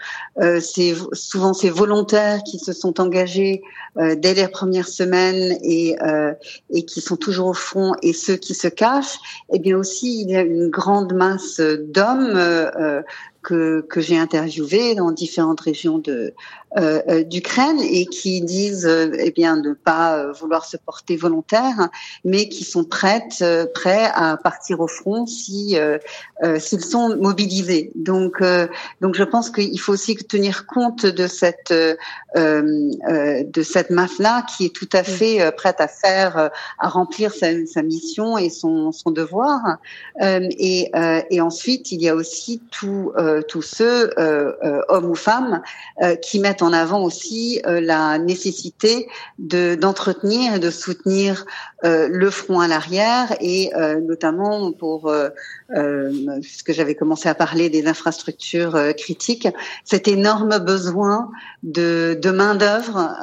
[0.59, 3.61] ces souvent ces volontaires qui se sont engagés
[3.97, 6.33] euh, dès les premières semaines et, euh,
[6.69, 9.19] et qui sont toujours front et ceux qui se cachent,
[9.53, 13.01] eh bien aussi il y a une grande masse d'hommes euh,
[13.41, 16.33] que, que j'ai interviewés dans différentes régions de euh, euh,
[16.77, 21.89] d'Ukraine et qui disent euh, eh bien ne pas vouloir se porter volontaire,
[22.23, 25.75] mais qui sont prêtes, prêts à partir au front si
[26.59, 27.91] s'ils sont mobilisés.
[27.95, 28.41] Donc
[29.01, 31.73] donc je pense qu'il faut aussi tenir compte de cette
[32.35, 37.47] de cette masse là qui est tout à fait prête à faire à remplir sa,
[37.65, 39.77] sa mission et son son devoir.
[40.19, 40.91] et
[41.29, 43.11] et ensuite il y a aussi tous
[43.47, 45.61] tous ceux hommes ou femmes
[46.21, 49.07] qui mettent en avant aussi euh, la nécessité
[49.39, 51.45] de d'entretenir et de soutenir
[51.83, 55.11] euh, le front à l'arrière et euh, notamment pour
[56.41, 59.47] puisque j'avais commencé à parler des infrastructures critiques,
[59.85, 61.31] cet énorme besoin
[61.63, 63.15] de, de main d'œuvre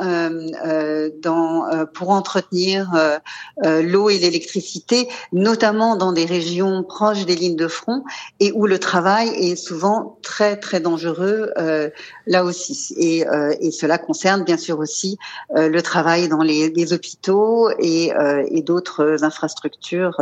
[1.23, 3.21] dans pour entretenir
[3.63, 8.03] l'eau et l'électricité, notamment dans des régions proches des lignes de front
[8.41, 11.53] et où le travail est souvent très très dangereux
[12.27, 12.95] là aussi.
[12.97, 15.19] Et euh, et cela concerne bien sûr aussi
[15.57, 20.17] euh, le travail dans les, hôpitaux et, euh, et d'autres infrastructures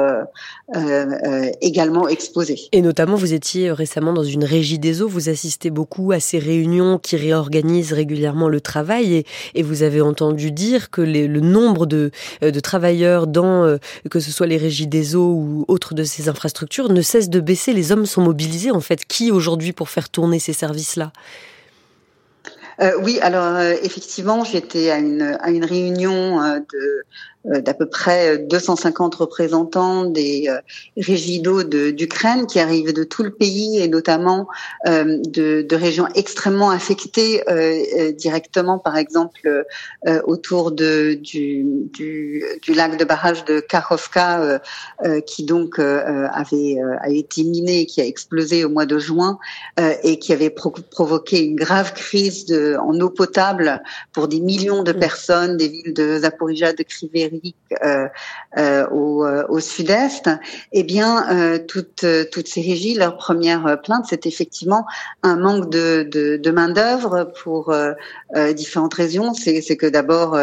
[1.60, 2.60] également exposées.
[2.72, 6.38] Et notamment, vous étiez récemment dans une régie des eaux, vous assistez beaucoup à ces
[6.38, 12.10] réunions qui réorganisent régulièrement le travail et, vous avez entendu dire que le nombre de
[12.62, 13.78] travailleurs dans,
[14.10, 17.40] que ce soit les régies des eaux ou autres de ces infrastructures, ne cesse de
[17.40, 17.72] baisser.
[17.72, 19.04] Les hommes sont mobilisés en fait.
[19.06, 21.12] Qui aujourd'hui pour faire tourner ces services-là?
[22.80, 27.04] Euh, oui, alors euh, effectivement, j'étais à une, à une réunion euh, de
[27.46, 30.58] d'à peu près 250 représentants des euh,
[30.96, 34.48] régies d'eau d'Ukraine qui arrivent de tout le pays et notamment
[34.86, 37.42] euh, de, de régions extrêmement affectées
[38.16, 39.64] directement, par exemple
[40.24, 44.60] autour de, du, du, du, lac de barrage de Kakhovka
[45.26, 49.38] qui donc avait a été miné, qui a explosé au mois de juin
[50.02, 53.82] et qui avait provoqué une grave crise de, en eau potable
[54.12, 57.35] pour des millions de personnes, des villes de Zaporizhia, de Kriveri
[57.84, 58.08] euh,
[58.58, 60.30] euh, au, euh, au sud-est,
[60.72, 64.86] eh bien, toutes, toutes ces régies, leur première plainte, c'est effectivement
[65.22, 67.74] un manque de, de, de main d'œuvre pour
[68.54, 69.34] différentes raisons.
[69.34, 70.38] C'est que d'abord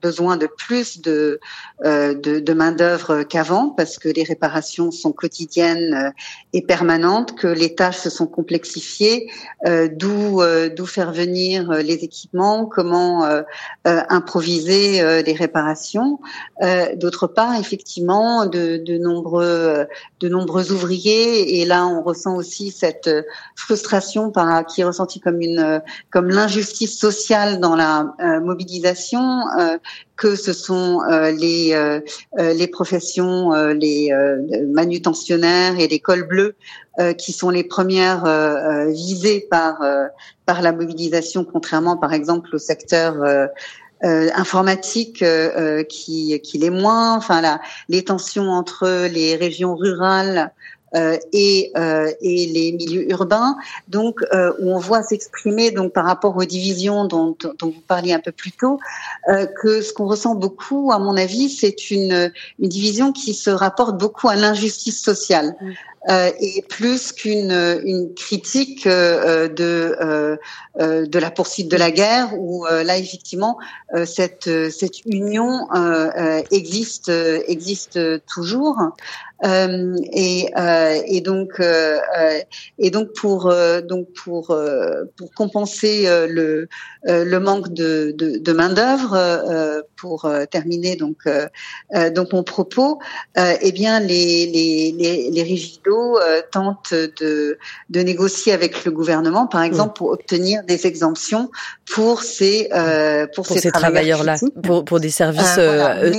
[0.00, 1.40] besoin de plus de,
[1.84, 6.10] euh, de, de main-d'œuvre qu'avant parce que les réparations sont quotidiennes euh,
[6.52, 9.30] et permanentes, que les tâches se sont complexifiées,
[9.66, 13.28] euh, d'où euh, d'où faire venir les équipements, comment
[13.84, 16.18] improviser les réparations.
[16.96, 19.86] D'autre part, effectivement, de, de nombreux
[20.20, 23.10] de nombreux ouvriers et là on ressent aussi cette
[23.56, 29.46] frustration par, qui est ressentie comme une comme l'injustice sociale dans la mobilisation
[30.16, 32.00] que ce sont euh, les euh,
[32.38, 34.10] euh, les professions, les
[34.66, 36.56] manutentionnaires et les cols bleus
[37.16, 38.24] qui sont les premières
[38.88, 39.78] visées par
[40.46, 43.14] par la mobilisation, contrairement par exemple au secteur
[44.02, 45.24] informatique
[45.88, 47.16] qui qui l'est moins.
[47.16, 53.56] Enfin, la, les tensions entre les régions rurales euh, et, euh, et les milieux urbains,
[53.88, 58.12] donc euh, où on voit s'exprimer donc par rapport aux divisions dont, dont vous parliez
[58.12, 58.78] un peu plus tôt,
[59.60, 63.98] que ce qu'on ressent beaucoup, à mon avis, c'est une, une division qui se rapporte
[63.98, 65.54] beaucoup à l'injustice sociale.
[66.08, 67.50] Euh, et plus qu'une
[67.84, 70.36] une critique euh, de euh,
[71.06, 73.58] de la poursuite de la guerre où là effectivement
[74.04, 75.66] cette cette union
[76.52, 78.76] existe existe toujours
[79.44, 81.98] euh, et, euh, et, donc euh,
[82.78, 84.56] et donc pour donc pour
[85.16, 86.68] pour compenser le
[87.04, 91.18] le manque de, de, de main d'œuvre pour terminer donc
[92.14, 92.98] donc mon propos
[93.36, 96.18] eh bien les les les, les rigidos
[96.50, 97.58] tentent de
[97.90, 101.50] de négocier avec le gouvernement par exemple pour obtenir des exemptions
[101.94, 102.68] pour ces
[103.34, 105.58] pour, pour, ces, travailleurs là pour pour des services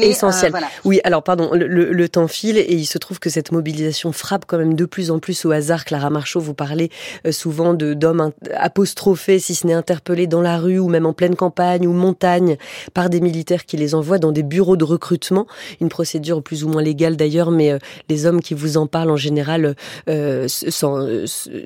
[0.01, 0.53] essentiels
[0.85, 4.45] oui alors pardon le, le, temps file et il se trouve que cette mobilisation frappe
[4.47, 5.85] quand même de plus en plus au hasard.
[5.85, 6.89] Clara Marchaud, vous parlez
[7.25, 11.13] euh, souvent de d'hommes apostrophés, si ce n'est interpellés dans la rue ou même en
[11.13, 12.57] pleine campagne ou montagne
[12.93, 15.47] par des militaires qui les envoient dans des bureaux de recrutement.
[15.81, 17.79] Une procédure plus ou moins légale d'ailleurs, mais euh,
[18.09, 19.75] les hommes qui vous en parlent en général
[20.09, 20.47] euh,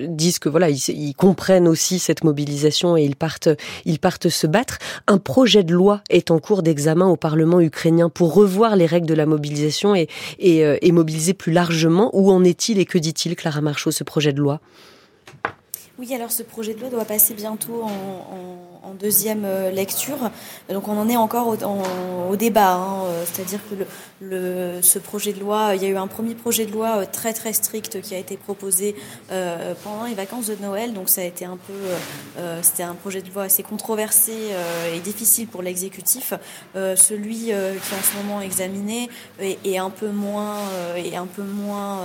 [0.08, 3.48] disent que voilà, ils, comprennent aussi cette mobilisation et ils partent,
[3.84, 4.78] ils partent se battre.
[5.06, 9.06] Un projet de loi est en cours d'examen au Parlement ukrainien pour revoir les règles
[9.06, 12.10] de la mobilisation et, et mobiliser plus largement.
[12.12, 14.60] Où en est-il et que dit-il, Clara Marchaud, ce projet de loi?
[15.96, 20.30] Oui, alors ce projet de loi doit passer bientôt en, deuxième euh, lecture.
[20.68, 22.74] Donc on en est encore au, débat.
[22.74, 23.06] Hein.
[23.24, 23.74] C'est-à-dire que
[24.20, 27.06] le, ce projet de loi, il y a eu un premier projet de loi euh,
[27.10, 28.94] très très strict qui a été proposé
[29.32, 30.92] euh, pendant les vacances de Noël.
[30.92, 31.72] Donc ça a été un peu,
[32.62, 34.32] c'était un projet de loi assez controversé
[34.94, 36.34] et difficile pour l'exécutif.
[36.74, 39.08] celui qui est en ce moment examiné
[39.40, 40.56] est, un peu moins,
[40.96, 42.00] est un peu moins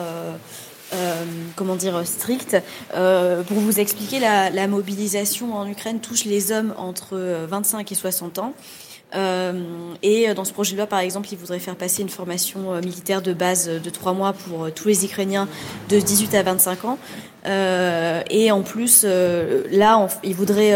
[0.94, 1.24] euh,
[1.56, 2.58] comment dire strict.
[2.94, 8.40] Euh, pour vous expliquer, la, mobilisation en Ukraine touche les hommes entre 25 et 60
[8.40, 8.54] ans.
[9.16, 12.74] Euh, et dans ce projet de loi, par exemple, il voudrait faire passer une formation
[12.74, 15.48] euh, militaire de base de trois mois pour euh, tous les Ukrainiens
[15.90, 16.98] de 18 à 25 ans.
[17.46, 20.74] Euh, et en plus, là, il voudrait,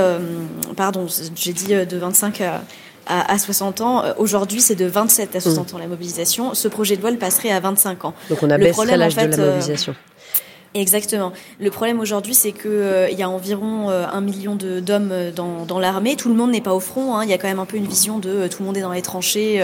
[0.78, 2.62] pardon, j'ai dit de 25 à,
[3.08, 4.04] à, 60 ans.
[4.18, 5.76] Aujourd'hui, c'est de 27 à 60 mmh.
[5.76, 6.54] ans la mobilisation.
[6.54, 8.14] Ce projet de loi le passerait à 25 ans.
[8.30, 9.96] Donc on abaisserait l'âge de la mobilisation.
[10.76, 11.34] Exactement.
[11.60, 15.66] Le problème aujourd'hui, c'est que euh, y a environ euh, un million d'hommes euh, dans,
[15.66, 16.16] dans l'armée.
[16.16, 17.16] Tout le monde n'est pas au front.
[17.16, 17.24] Hein.
[17.24, 18.92] Il y a quand même un peu une vision de tout le monde est dans
[18.92, 19.64] les tranchées.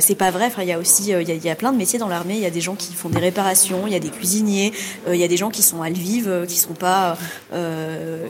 [0.00, 0.46] c'est pas vrai.
[0.46, 2.34] Enfin, il y a aussi, il y y, a, plein de métiers dans l'armée.
[2.34, 3.86] Il y a des gens qui font des réparations.
[3.86, 4.72] Il y a des cuisiniers.
[5.08, 7.16] il y a des gens qui sont à Lviv, qui sont pas,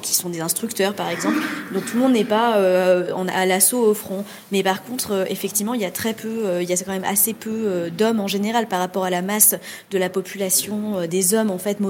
[0.03, 1.39] qui sont des instructeurs, par exemple.
[1.73, 2.59] Donc tout le monde n'est pas
[3.15, 4.25] en, à l'assaut au front.
[4.51, 7.33] Mais par contre, effectivement, il y a très peu, il y a quand même assez
[7.33, 9.55] peu d'hommes en général par rapport à la masse
[9.91, 11.81] de la population des hommes en fait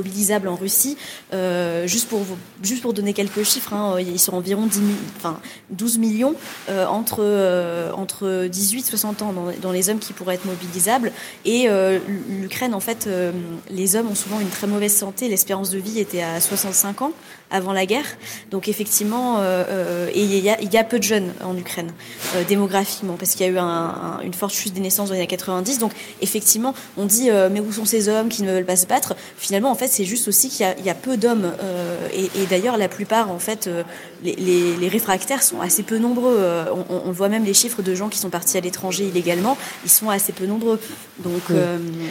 [0.46, 0.96] en Russie.
[1.32, 2.20] Euh, juste, pour
[2.62, 4.80] juste pour donner quelques chiffres, hein, ils sont environ 10
[5.16, 5.38] enfin,
[5.70, 6.34] 12 millions
[6.68, 11.12] euh, entre, euh, entre 18 et 60 ans dans, les hommes qui pourraient être mobilisables.
[11.44, 11.68] Et
[12.28, 13.08] l'Ukraine, en fait,
[13.70, 15.28] les hommes ont souvent une très mauvaise santé.
[15.28, 17.12] L'espérance de vie était à 65 ans
[17.52, 18.06] avant la guerre.
[18.50, 21.90] Donc effectivement, et il y, a, y, a, peu de jeunes en Ukraine
[22.48, 25.78] démographiquement parce qu'il y a eu une forte chute des naissances dans les années 90.
[25.78, 29.14] Donc effectivement, on dit mais où sont ces hommes qui ne veulent pas se battre?
[29.36, 31.52] Finalement, en fait, c'est juste aussi qu'il y, a peu d'hommes.
[31.62, 33.82] Euh, et, d'ailleurs, la plupart, en fait, euh,
[34.24, 36.36] les, réfractaires sont assez peu nombreux.
[36.38, 39.56] Euh, on, voit même les chiffres de gens qui sont partis à l'étranger illégalement.
[39.84, 40.78] Ils sont assez peu nombreux.
[41.22, 41.50] Donc,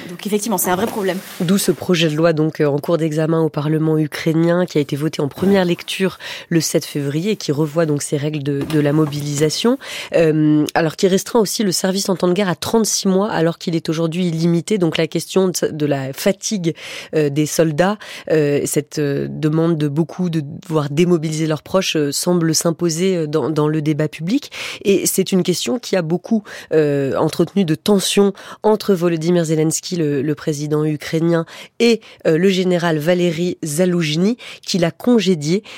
[0.10, 1.18] donc effectivement, c'est un vrai problème.
[1.40, 4.96] D'où ce projet de loi donc en cours d'examen au Parlement ukrainien qui a été
[4.96, 6.18] voté en première lecture
[6.50, 9.78] le 7 février qui revoit donc ces règles de, de la mobilisation.
[10.14, 13.76] alors qui restreint aussi le service en temps de guerre à 36 mois alors qu'il
[13.76, 14.78] est aujourd'hui illimité.
[14.78, 16.76] Donc la question de la fatigue
[17.14, 17.98] des soldats
[18.30, 23.68] euh, cette euh, demande de beaucoup de devoir démobiliser leurs proches euh, semble s'imposer dans,
[23.68, 24.52] le débat public.
[24.84, 30.84] Et c'est une question qui a beaucoup entretenu de tensions entre Volodymyr Zelensky, le, président
[30.84, 31.46] ukrainien,
[31.80, 34.92] et le général Valéry Zaloujny, qui l'a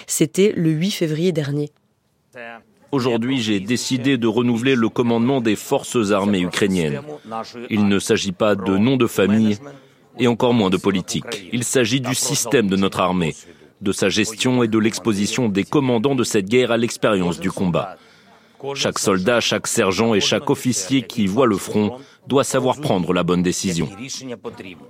[0.07, 1.71] C'était le 8 février dernier.
[2.91, 7.01] Aujourd'hui, j'ai décidé de renouveler le commandement des forces armées ukrainiennes.
[7.69, 9.57] Il ne s'agit pas de nom de famille,
[10.19, 11.49] et encore moins de politique.
[11.51, 13.35] Il s'agit du système de notre armée,
[13.81, 17.97] de sa gestion et de l'exposition des commandants de cette guerre à l'expérience du combat.
[18.75, 23.23] Chaque soldat, chaque sergent et chaque officier qui voit le front doit savoir prendre la
[23.23, 23.89] bonne décision.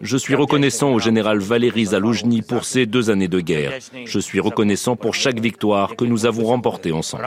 [0.01, 3.73] Je suis reconnaissant au général Valéry Zaloujny pour ces deux années de guerre.
[4.05, 7.25] Je suis reconnaissant pour chaque victoire que nous avons remportée ensemble.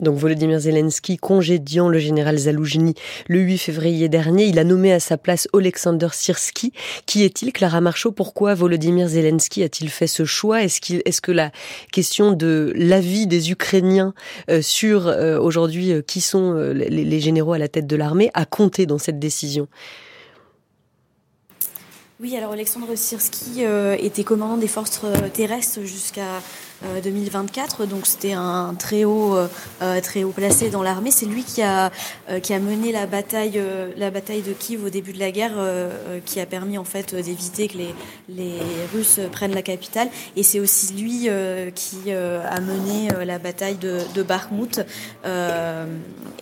[0.00, 2.94] Donc Volodymyr Zelensky congédiant le général Zaloujny
[3.28, 6.72] le 8 février dernier, il a nommé à sa place Alexander Sirski.
[7.06, 10.62] Qui est-il, Clara Marchaud Pourquoi Volodymyr Zelensky a-t-il fait ce choix?
[10.62, 11.50] Est-ce qu'il, est-ce que la
[11.92, 14.14] question de l'avis des Ukrainiens
[14.48, 18.30] euh, sur euh, aujourd'hui euh, qui sont les, les généraux à la tête de l'armée
[18.34, 19.68] a compté dans cette décision.
[22.20, 26.42] Oui, alors Alexandre Sirski euh, était commandant des forces euh, terrestres jusqu'à
[27.02, 27.82] 2024.
[27.82, 29.48] Euh, donc c'était un très haut, euh,
[29.82, 31.10] euh, très haut placé dans l'armée.
[31.10, 31.90] C'est lui qui a,
[32.42, 33.60] qui a mené la bataille,
[33.96, 35.52] la bataille de Kiev au début de la guerre,
[36.24, 37.94] qui a permis en fait d'éviter que les,
[38.28, 38.58] les
[38.94, 40.08] Russes prennent la capitale.
[40.36, 41.28] Et c'est aussi lui
[41.74, 44.80] qui a mené la bataille de, de Bakhmut.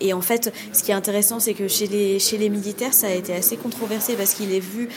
[0.01, 3.07] et en fait, ce qui est intéressant, c'est que chez les, chez les militaires, ça
[3.07, 4.89] a été assez controversé parce qu'il est vu,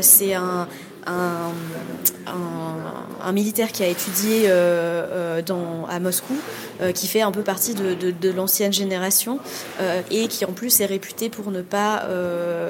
[0.00, 0.68] c'est un
[1.06, 1.52] un,
[3.32, 4.48] militaire qui a étudié
[5.46, 6.34] dans, à Moscou,
[6.94, 9.38] qui fait un peu partie de, l'ancienne génération
[10.10, 12.06] et qui en plus est réputé pour ne pas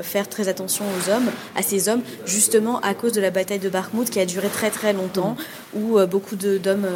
[0.02, 3.68] faire très attention aux hommes, à ces hommes, justement à cause de la bataille de
[3.68, 5.36] Bakhmut qui a duré très très longtemps,
[5.74, 6.86] où beaucoup d'hommes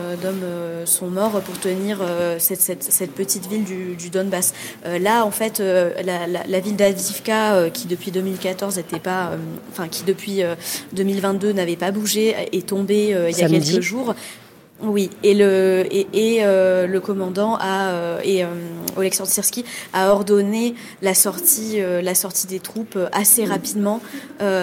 [0.84, 1.98] sont morts pour tenir
[2.38, 4.54] cette, petite ville du, Donbass.
[4.84, 9.32] là, en fait, la, ville d'Avivka, qui depuis 2014 n'était pas,
[9.72, 10.42] enfin qui depuis
[11.34, 14.14] 2022 n'avait pas bougé, est tombée il y a quelques jours.
[14.80, 18.48] Oui, et le et, et euh, le commandant a euh, et euh,
[18.96, 19.12] Oleg
[19.92, 24.00] a ordonné la sortie la sortie des troupes assez rapidement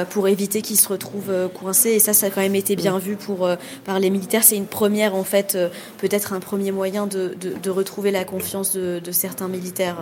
[0.09, 3.15] pour éviter qu'ils se retrouvent coincés et ça ça a quand même été bien vu
[3.15, 3.49] pour
[3.83, 4.43] par les militaires.
[4.43, 5.57] C'est une première en fait
[5.97, 9.97] peut-être un premier moyen de, de, de retrouver la confiance de, de certains militaires.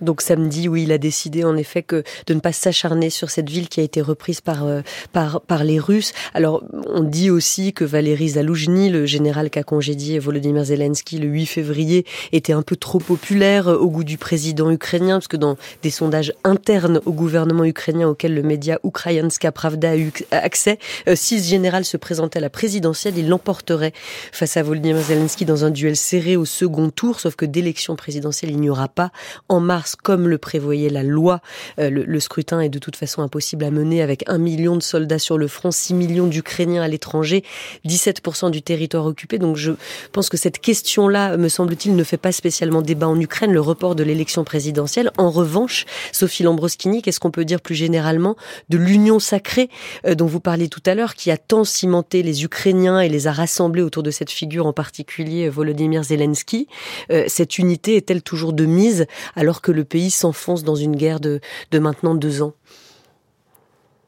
[0.00, 3.48] Donc samedi, oui, il a décidé en effet que de ne pas s'acharner sur cette
[3.48, 4.80] ville qui a été reprise par euh,
[5.12, 6.12] par par les Russes.
[6.34, 11.46] Alors on dit aussi que Valéry Zaloujny, le général qu'a congédié Volodymyr Zelensky le 8
[11.46, 15.56] février, était un peu trop populaire euh, au goût du président ukrainien, parce que dans
[15.82, 20.78] des sondages internes au gouvernement ukrainien auxquels le média Ukrainska Pravda a eu accès,
[21.08, 23.92] euh, si ce général se présentait à la présidentielle, il l'emporterait
[24.32, 28.50] face à Volodymyr Zelensky dans un duel serré au second tour, sauf que d'élection présidentielle
[28.50, 29.10] il n'y aura pas
[29.48, 31.40] en mars comme le prévoyait la loi.
[31.78, 35.18] Euh, le, scrutin est de toute façon impossible à mener avec un million de soldats
[35.18, 37.44] sur le front, 6 millions d'Ukrainiens à l'étranger,
[37.86, 39.38] 17% du territoire occupé.
[39.38, 39.72] Donc je
[40.12, 43.94] pense que cette question-là, me semble-t-il, ne fait pas spécialement débat en Ukraine, le report
[43.94, 45.10] de l'élection présidentielle.
[45.18, 48.36] En revanche, Sophie Lambroskini, qu'est-ce qu'on peut dire plus généralement
[48.68, 49.68] de l'union sacrée
[50.06, 53.26] euh, dont vous parliez tout à l'heure, qui a tant cimenté les Ukrainiens et les
[53.26, 56.68] a rassemblés autour de cette figure, en particulier Volodymyr Zelensky?
[57.10, 59.06] Euh, cette unité est-elle toujours de mise
[59.36, 61.40] alors que le pays s'enfonce dans une guerre de,
[61.72, 62.54] maintenant deux ans.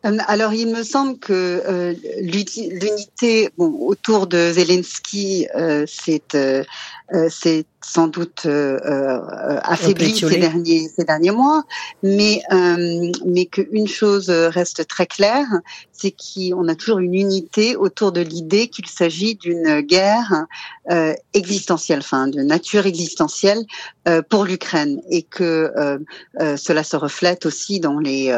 [0.04, 8.46] Euh, alors, il me semble que euh, l'unité autour de Zelensky, euh, c'est sans doute
[8.46, 11.64] euh, euh affaibli ces derniers ces derniers mois,
[12.02, 15.46] mais euh, mais qu'une chose reste très claire,
[15.92, 20.46] c'est qu'on a toujours une unité autour de l'idée qu'il s'agit d'une guerre
[20.90, 23.64] euh, existentielle, enfin de nature existentielle
[24.06, 28.34] euh, pour l'Ukraine, et que euh, cela se reflète aussi dans les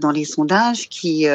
[0.00, 1.26] dans les sondages qui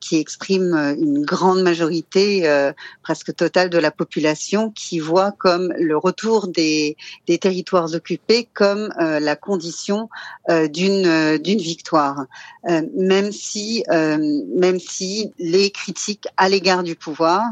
[0.00, 2.72] qui expriment une grande majorité
[3.02, 6.96] presque totale de la population qui voit comme le retour des,
[7.26, 10.08] des territoires occupés comme euh, la condition
[10.48, 12.26] euh, d'une euh, d'une victoire,
[12.96, 17.42] même si même si les critiques à l'égard du pouvoir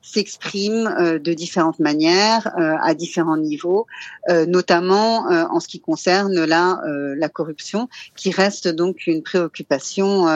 [0.00, 3.86] s'expriment de différentes manières, à différents niveaux,
[4.28, 10.26] notamment en ce qui concerne la la corruption, qui reste donc une préoccupation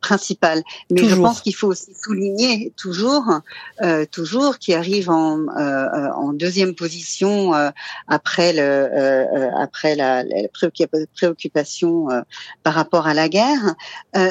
[0.00, 0.62] principale.
[0.90, 3.24] Mais je pense qu'il faut aussi souligner toujours
[4.12, 7.70] toujours qui arrive en en deuxième position euh,
[8.06, 10.24] après le euh, euh, après la,
[11.14, 12.08] préoccupation
[12.62, 13.74] par rapport à la guerre,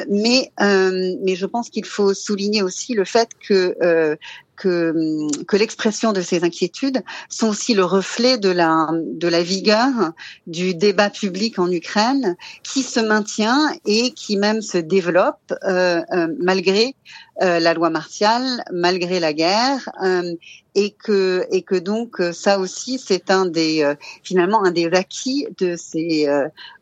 [0.08, 4.16] mais mais je pense qu'il faut souligner aussi le fait que
[4.58, 10.12] que, que l'expression de ces inquiétudes sont aussi le reflet de la, de la vigueur
[10.46, 16.28] du débat public en Ukraine qui se maintient et qui même se développe euh, euh,
[16.40, 16.94] malgré
[17.40, 20.34] euh, la loi martiale, malgré la guerre, euh,
[20.74, 25.74] et que et que donc ça aussi c'est un des finalement un des acquis de
[25.76, 26.28] ces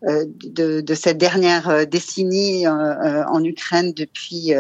[0.03, 4.53] de, de cette dernière décennie en Ukraine depuis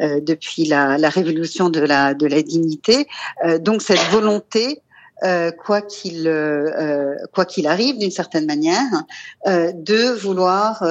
[0.00, 3.06] depuis la, la révolution de la de la dignité.
[3.44, 4.82] Euh, donc cette volonté
[5.22, 9.04] euh, quoi qu'il euh, quoi qu'il arrive d'une certaine manière,
[9.46, 10.82] de vouloir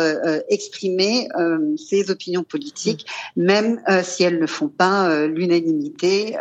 [0.50, 1.28] exprimer
[1.78, 6.38] ses opinions politiques, même si elles ne font pas l'unanimité.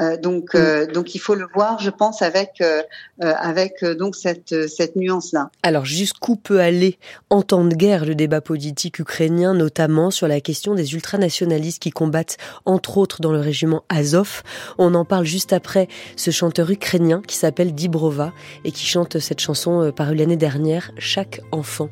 [0.00, 2.82] Euh, donc, euh, donc il faut le voir, je pense, avec euh,
[3.20, 5.50] avec donc cette cette nuance-là.
[5.62, 6.98] Alors, jusqu'où peut aller
[7.30, 11.90] en temps de guerre le débat politique ukrainien, notamment sur la question des ultranationalistes qui
[11.90, 14.42] combattent entre autres dans le régiment Azov?
[14.78, 18.32] On en parle juste après ce chanteur ukrainien qui s'appelle Dibrova
[18.64, 21.88] et qui chante cette chanson parue l'année dernière, Chaque enfant.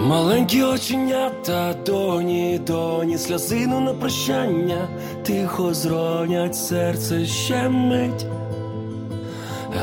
[0.00, 4.88] Маленькі оченята, доні, доні, сльозину на прощання,
[5.22, 8.26] тихо зронять серце ще мить,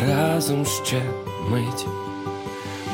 [0.07, 1.01] разом ще
[1.49, 1.85] мить.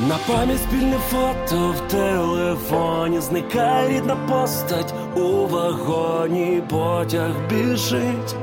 [0.08, 4.94] На пам'ять спільне фото в телефоні, зникає рідна постать.
[5.16, 8.36] У вагоні, потяг біжить,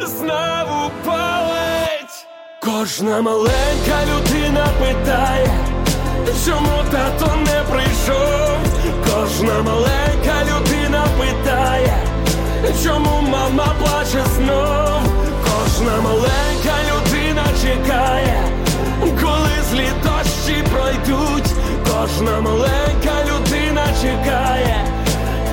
[0.00, 2.26] знову палить,
[2.62, 5.73] кожна маленька людина питає
[6.24, 8.56] Чому тато не прийшов?
[9.04, 11.96] Кожна маленька людина питає,
[12.84, 15.00] чому мама плаче знов?
[15.44, 18.42] Кожна маленька людина чекає,
[19.00, 21.50] коли злі дощі пройдуть,
[21.84, 24.84] кожна маленька людина чекає,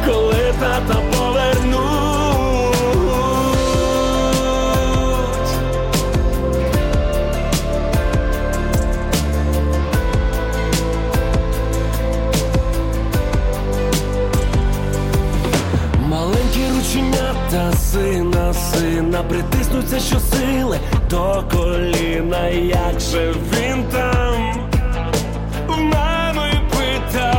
[0.05, 2.20] коли тата повернуть.
[17.91, 20.79] Сина, сина, притиснуться щосили
[21.09, 24.69] до коліна, як же він там
[25.67, 27.33] в мене пита,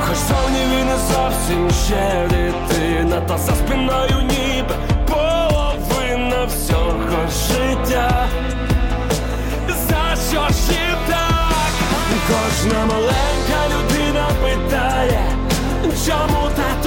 [0.00, 4.74] хоч зовні він не зовсім ще дитина, та за спиною ніби
[5.08, 8.28] половина всього життя.
[9.68, 11.72] За що ж і так?
[12.28, 15.20] Кожна маленька людина питає,
[16.06, 16.77] чому не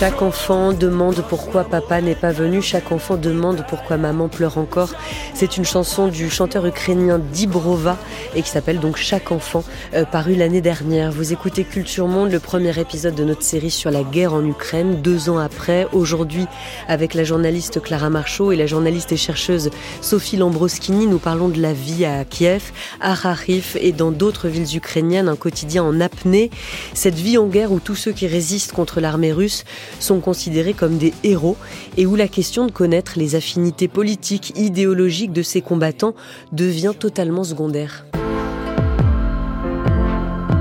[0.00, 4.94] Chaque enfant demande pourquoi papa n'est pas venu, chaque enfant demande pourquoi maman pleure encore.
[5.40, 7.96] C'est une chanson du chanteur ukrainien Dibrova
[8.36, 9.64] et qui s'appelle donc Chaque enfant,
[9.94, 11.10] euh, paru l'année dernière.
[11.10, 15.00] Vous écoutez Culture Monde, le premier épisode de notre série sur la guerre en Ukraine,
[15.00, 16.44] deux ans après, aujourd'hui,
[16.88, 19.70] avec la journaliste Clara Marchaud et la journaliste et chercheuse
[20.02, 22.70] Sophie Lambroskini, nous parlons de la vie à Kiev,
[23.00, 26.50] à Kharkiv et dans d'autres villes ukrainiennes, un quotidien en apnée.
[26.92, 29.64] Cette vie en guerre où tous ceux qui résistent contre l'armée russe
[30.00, 31.56] sont considérés comme des héros
[31.96, 36.14] et où la question de connaître les affinités politiques, idéologiques de ces combattants
[36.52, 38.04] devient totalement secondaire.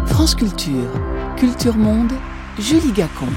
[0.05, 0.89] France Culture,
[1.37, 2.11] Culture Monde,
[2.59, 3.27] Julie Gacon.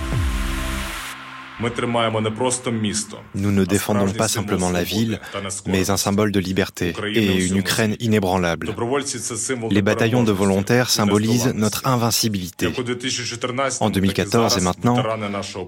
[3.35, 5.21] Nous ne défendons pas simplement la ville,
[5.67, 8.75] mais un symbole de liberté et une Ukraine inébranlable.
[9.71, 12.69] Les bataillons de volontaires symbolisent notre invincibilité.
[13.81, 15.03] En 2014 et maintenant,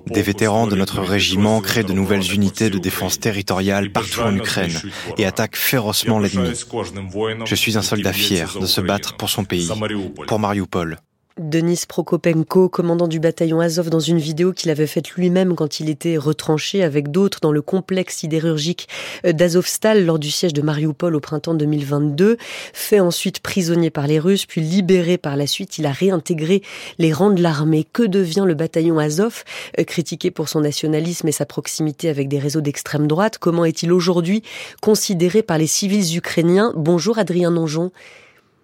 [0.06, 4.80] des vétérans de notre régiment créent de nouvelles unités de défense territoriale partout en Ukraine
[5.18, 6.50] et attaquent férocement l'ennemi.
[7.44, 9.70] Je suis un soldat fier de se battre pour son pays,
[10.26, 10.98] pour Mariupol.
[11.38, 15.90] Denis Prokopenko, commandant du bataillon Azov, dans une vidéo qu'il avait faite lui-même quand il
[15.90, 18.88] était retranché avec d'autres dans le complexe sidérurgique
[19.24, 22.36] d'Azovstal lors du siège de Mariupol au printemps 2022,
[22.72, 26.62] fait ensuite prisonnier par les Russes, puis libéré par la suite, il a réintégré
[26.98, 27.84] les rangs de l'armée.
[27.92, 29.42] Que devient le bataillon Azov,
[29.88, 34.44] critiqué pour son nationalisme et sa proximité avec des réseaux d'extrême droite Comment est-il aujourd'hui
[34.80, 36.72] considéré par les civils ukrainiens?
[36.76, 37.90] Bonjour Adrien Nonjon.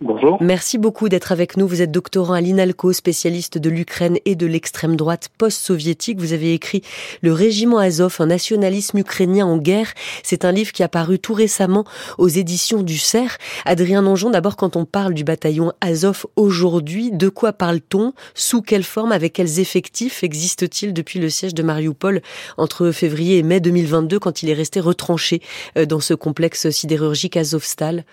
[0.02, 0.38] Bonjour.
[0.40, 1.68] Merci beaucoup d'être avec nous.
[1.68, 6.18] Vous êtes doctorant à l'INALCO, spécialiste de l'Ukraine et de l'extrême droite post-soviétique.
[6.18, 6.80] Vous avez écrit
[7.20, 9.92] Le régiment Azov, un nationalisme ukrainien en guerre.
[10.22, 11.84] C'est un livre qui a paru tout récemment
[12.16, 13.36] aux éditions du CERF.
[13.66, 18.14] Adrien Nonjon, d'abord, quand on parle du bataillon Azov aujourd'hui, de quoi parle-t-on?
[18.34, 19.12] Sous quelle forme?
[19.12, 20.24] Avec quels effectifs?
[20.24, 22.22] Existe-t-il depuis le siège de Mariupol
[22.56, 25.42] entre février et mai 2022 quand il est resté retranché
[25.76, 28.06] euh, dans ce complexe sidérurgique Azovstal?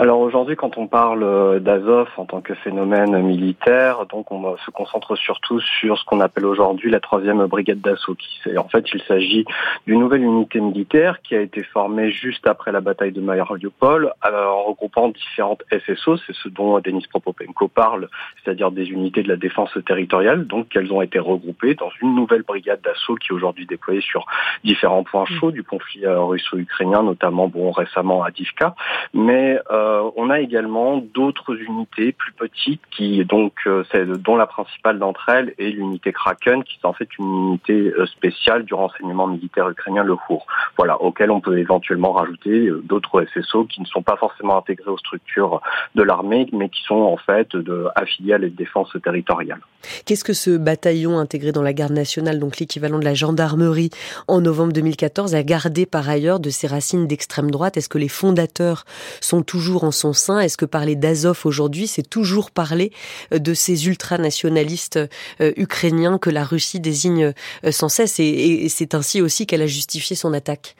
[0.00, 4.70] Alors aujourd'hui, quand on parle euh, d'Azov en tant que phénomène militaire, donc on se
[4.70, 8.16] concentre surtout sur ce qu'on appelle aujourd'hui la troisième brigade d'assaut.
[8.58, 9.44] En fait, il s'agit
[9.88, 14.62] d'une nouvelle unité militaire qui a été formée juste après la bataille de Mariupol, en
[14.62, 18.08] regroupant différentes SSO, c'est ce dont Denis Propopenko parle,
[18.44, 20.46] c'est-à-dire des unités de la défense territoriale.
[20.46, 24.26] Donc, elles ont été regroupées dans une nouvelle brigade d'assaut qui est aujourd'hui déployée sur
[24.62, 28.76] différents points chauds du conflit euh, russo-ukrainien, notamment bon récemment à Divka,
[29.12, 33.84] mais euh, euh, on a également d'autres unités plus petites qui donc euh,
[34.18, 38.06] dont la principale d'entre elles est l'unité Kraken qui est en fait une unité euh,
[38.06, 40.44] spéciale du renseignement militaire ukrainien le HUR.
[40.76, 44.98] Voilà, auquel on peut éventuellement rajouter d'autres SSO qui ne sont pas forcément intégrés aux
[44.98, 45.60] structures
[45.94, 49.60] de l'armée mais qui sont en fait de, affiliés à la défense territoriale.
[50.04, 53.90] Qu'est-ce que ce bataillon intégré dans la garde nationale, donc l'équivalent de la gendarmerie
[54.26, 57.76] en novembre 2014, a gardé par ailleurs de ses racines d'extrême droite?
[57.76, 58.84] Est-ce que les fondateurs
[59.20, 60.40] sont toujours en son sein.
[60.40, 62.92] Est-ce que parler d'Azov aujourd'hui, c'est toujours parler
[63.32, 64.98] euh, de ces ultranationalistes
[65.40, 67.32] euh, ukrainiens que la Russie désigne
[67.64, 68.20] euh, sans cesse?
[68.20, 70.76] Et c'est ainsi aussi qu'elle a justifié son attaque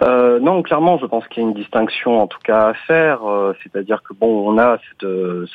[0.00, 3.24] euh, non, clairement, je pense qu'il y a une distinction en tout cas à faire.
[3.24, 5.46] Euh, c'est-à-dire que bon, on a cette, euh,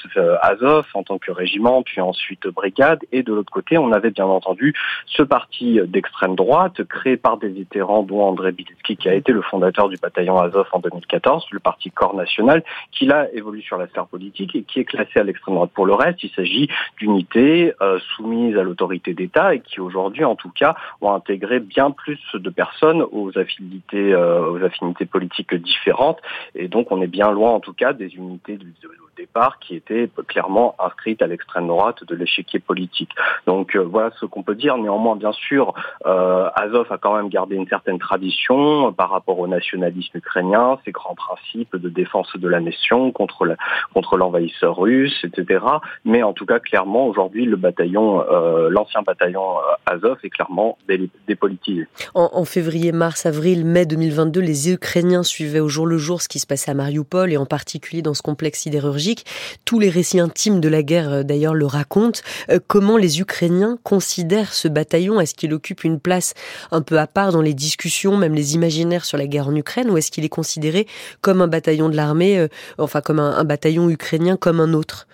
[0.41, 4.25] Azov en tant que régiment, puis ensuite brigade, et de l'autre côté, on avait bien
[4.25, 4.73] entendu
[5.05, 9.41] ce parti d'extrême droite créé par des vétérans, dont André Bilitsky, qui a été le
[9.41, 13.87] fondateur du bataillon Azov en 2014, le parti Corps National, qui là évolue sur la
[13.87, 15.71] sphère politique et qui est classé à l'extrême droite.
[15.73, 16.69] Pour le reste, il s'agit
[16.99, 17.73] d'unités
[18.15, 22.49] soumises à l'autorité d'État et qui aujourd'hui, en tout cas, ont intégré bien plus de
[22.49, 26.19] personnes aux affinités aux affinités politiques différentes.
[26.55, 28.65] Et donc, on est bien loin, en tout cas, des unités de,
[29.17, 33.11] départ qui était clairement inscrite à l'extrême droite de l'échiquier politique.
[33.45, 34.77] Donc euh, voilà ce qu'on peut dire.
[34.77, 35.73] Néanmoins, bien sûr,
[36.05, 40.91] euh, Azov a quand même gardé une certaine tradition par rapport au nationalisme ukrainien, ses
[40.91, 43.47] grands principes de défense de la nation contre
[43.93, 45.65] contre l'envahisseur russe, etc.
[46.05, 50.77] Mais en tout cas, clairement, aujourd'hui, le bataillon, euh, l'ancien bataillon Azov est clairement
[51.27, 51.87] dépolitisé.
[52.13, 56.27] En, en février, mars, avril, mai 2022, les Ukrainiens suivaient au jour le jour ce
[56.27, 59.06] qui se passait à Mariupol et en particulier dans ce complexe sidérurgique
[59.65, 62.19] tous les récits intimes de la guerre, euh, d'ailleurs, le racontent.
[62.49, 65.19] Euh, comment les Ukrainiens considèrent ce bataillon?
[65.19, 66.33] Est-ce qu'il occupe une place
[66.71, 69.89] un peu à part dans les discussions, même les imaginaires sur la guerre en Ukraine,
[69.89, 70.87] ou est-ce qu'il est considéré
[71.21, 72.47] comme un bataillon de l'armée, euh,
[72.77, 75.07] enfin comme un bataillon ukrainien comme un autre?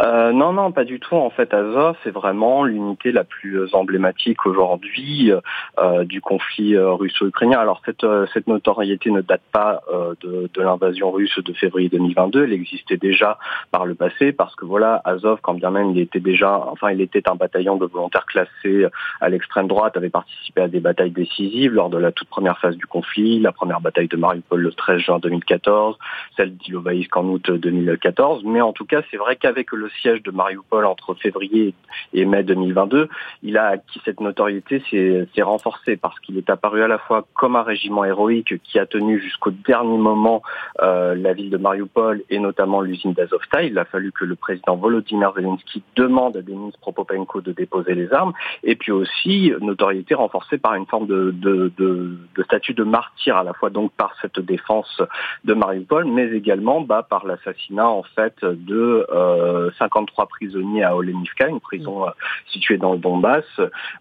[0.00, 1.14] Euh, non, non, pas du tout.
[1.14, 5.32] En fait, Azov, c'est vraiment l'unité la plus emblématique aujourd'hui
[5.78, 7.58] euh, du conflit euh, russo-ukrainien.
[7.58, 9.82] Alors, cette, cette notoriété ne date pas
[10.22, 12.44] de, de l'invasion russe de février 2022.
[12.44, 13.38] Elle existait déjà
[13.70, 17.00] par le passé parce que voilà, Azov, quand bien même il était déjà, enfin, il
[17.00, 18.86] était un bataillon de volontaires classés
[19.20, 22.76] à l'extrême droite, avait participé à des batailles décisives lors de la toute première phase
[22.76, 25.96] du conflit, la première bataille de Mariupol le 13 juin 2014,
[26.36, 28.44] celle d'Ilovaïsk en août 2014.
[28.44, 31.74] Mais en tout cas, c'est vrai qu'avec le siège de Mariupol entre février
[32.12, 33.08] et mai 2022,
[33.42, 37.56] il a acquis cette notoriété, s'est renforcé parce qu'il est apparu à la fois comme
[37.56, 40.42] un régiment héroïque qui a tenu jusqu'au dernier moment
[40.80, 43.66] euh, la ville de Mariupol et notamment l'usine d'Azovstal.
[43.66, 48.12] Il a fallu que le président Volodymyr Zelensky demande à Denis Propopenko de déposer les
[48.12, 52.84] armes et puis aussi notoriété renforcée par une forme de, de, de, de statut de
[52.84, 55.00] martyr à la fois donc par cette défense
[55.44, 61.48] de Mariupol mais également bah, par l'assassinat en fait de euh, 53 prisonniers à Olenivka,
[61.48, 62.10] une prison euh,
[62.52, 63.44] située dans le Donbass,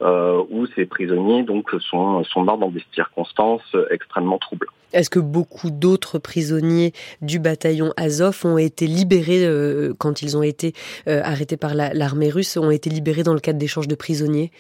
[0.02, 4.68] euh, où ces prisonniers donc sont, morts dans des circonstances extrêmement troubles.
[4.94, 6.92] Est-ce que beaucoup d'autres prisonniers
[7.22, 10.74] du bataillon Azov ont été libérés euh, quand ils ont été
[11.08, 14.52] arrêtés par l'armée russe, ont été libérés dans le cadre d'échanges de prisonniers?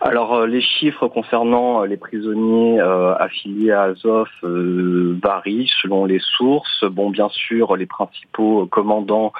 [0.00, 6.20] Alors euh, les chiffres concernant euh, les prisonniers euh, affiliés à Azov varient selon les
[6.20, 6.84] sources.
[6.84, 9.32] Bon, bien sûr, les principaux commandants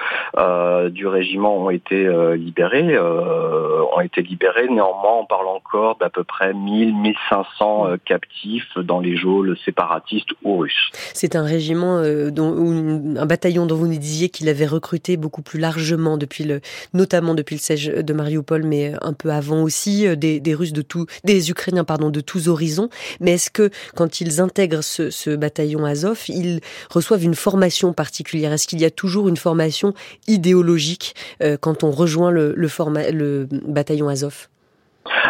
[0.89, 4.67] du régiment ont été libérés, ont été libérés.
[4.69, 10.89] Néanmoins, on parle encore d'à peu près 1000-1500 captifs dans les geôles séparatistes ou russes.
[11.13, 12.01] C'est un régiment,
[12.31, 16.61] dont, un bataillon dont vous nous disiez qu'il avait recruté beaucoup plus largement depuis le,
[16.93, 21.05] notamment depuis le siège de Mariupol, mais un peu avant aussi des, Russes de tout,
[21.23, 22.89] des Ukrainiens pardon de tous horizons.
[23.19, 28.53] Mais est-ce que quand ils intègrent ce, bataillon Azov, ils reçoivent une formation particulière?
[28.53, 29.93] Est-ce qu'il y a toujours une formation
[30.27, 34.50] idéologique euh, quand on rejoint le, le bataillon Azov?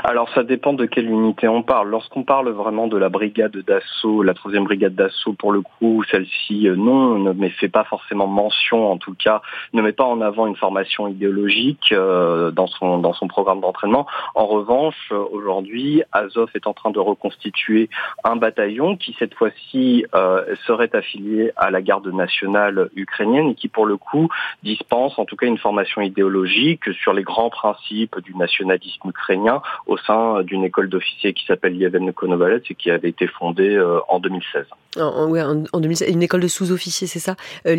[0.04, 1.90] Alors ça dépend de quelle unité on parle.
[1.90, 6.68] Lorsqu'on parle vraiment de la brigade d'assaut, la troisième brigade d'assaut pour le coup, celle-ci
[6.68, 9.42] euh, non, ne fait pas forcément mention, en tout cas,
[9.74, 14.08] ne met pas en avant une formation idéologique euh, dans son dans son programme d'entraînement.
[14.36, 17.90] En revanche, euh, aujourd'hui, Azov est en train de reconstituer
[18.24, 20.06] un bataillon qui cette fois-ci
[20.66, 24.30] serait affilié à la garde nationale ukrainienne et qui pour le coup
[24.64, 29.98] dispense en tout cas une formation idéologique sur les grands principes du nationalisme ukrainien au
[29.98, 34.20] sein d'une école d'officiers qui s'appelle Yevhen Konovalets et qui avait été fondée euh, en
[34.20, 34.66] 2016.
[34.98, 35.34] En,
[35.72, 37.36] en, 2016, une école de sous-officiers, c'est ça,
[37.66, 37.78] euh,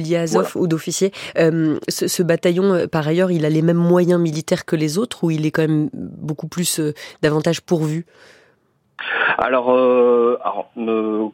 [0.54, 1.12] ou d'officiers.
[1.38, 5.30] Euh, ce, bataillon, par ailleurs, il a les mêmes moyens militaires que les autres ou
[5.30, 6.80] il est quand même beaucoup plus
[7.22, 8.06] davantage pourvu?
[9.42, 10.38] Alors, euh,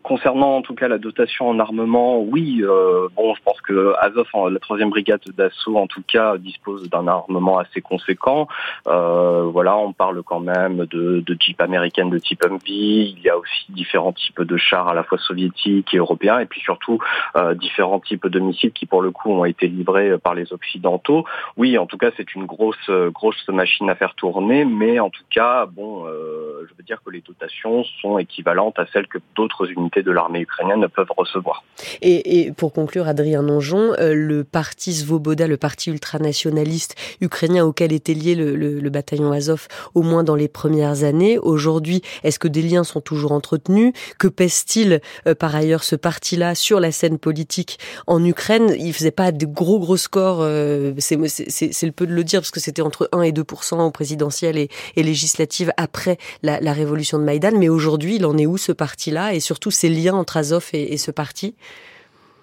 [0.02, 2.62] concernant en tout cas la dotation en armement, oui.
[2.62, 7.06] Euh, bon, je pense que Azov, la troisième brigade d'assaut, en tout cas, dispose d'un
[7.06, 8.48] armement assez conséquent.
[8.86, 13.14] Euh, voilà, on parle quand même de, de jeeps américaines de type Humvee.
[13.14, 16.46] Il y a aussi différents types de chars à la fois soviétiques et européens, et
[16.46, 16.98] puis surtout
[17.36, 21.26] euh, différents types de missiles qui, pour le coup, ont été livrés par les occidentaux.
[21.58, 25.24] Oui, en tout cas, c'est une grosse, grosse machine à faire tourner, mais en tout
[25.28, 30.02] cas, bon, je veux dire que les dotations sont équivalentes à celles que d'autres unités
[30.02, 31.64] de l'armée ukrainienne peuvent recevoir.
[32.02, 38.14] Et, pour conclure, Adrien Nonjon, euh, le parti Svoboda, le parti ultranationaliste ukrainien auquel était
[38.14, 42.84] lié le, bataillon Azov, au moins dans les premières années, aujourd'hui, est-ce que des liens
[42.84, 43.92] sont toujours entretenus?
[44.18, 48.74] Que pèse-t-il euh, par ailleurs ce parti-là sur la scène politique en Ukraine?
[48.78, 52.50] Il faisait pas de gros gros scores, euh, c'est le peu de le dire parce
[52.50, 57.18] que c'était entre 1 et 2 au présidentiel et, et législative après la, la révolution
[57.18, 59.34] de Maïdan, mais aujourd'hui, il en est où ce parti-là?
[59.34, 61.54] Et surtout ses liens entre Azov et, ce parti?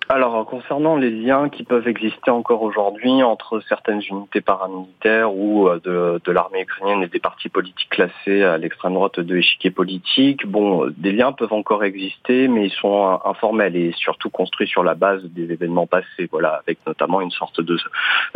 [0.08, 6.20] Alors, concernant les liens qui peuvent exister encore aujourd'hui entre certaines unités paramilitaires ou euh,
[6.24, 10.91] de, l'armée ukrainienne et des partis politiques classés à l'extrême droite de l'échiquier politique, bon,
[10.95, 15.24] des liens peuvent encore exister, mais ils sont informels et surtout construits sur la base
[15.24, 17.76] des événements passés, voilà, avec notamment une sorte de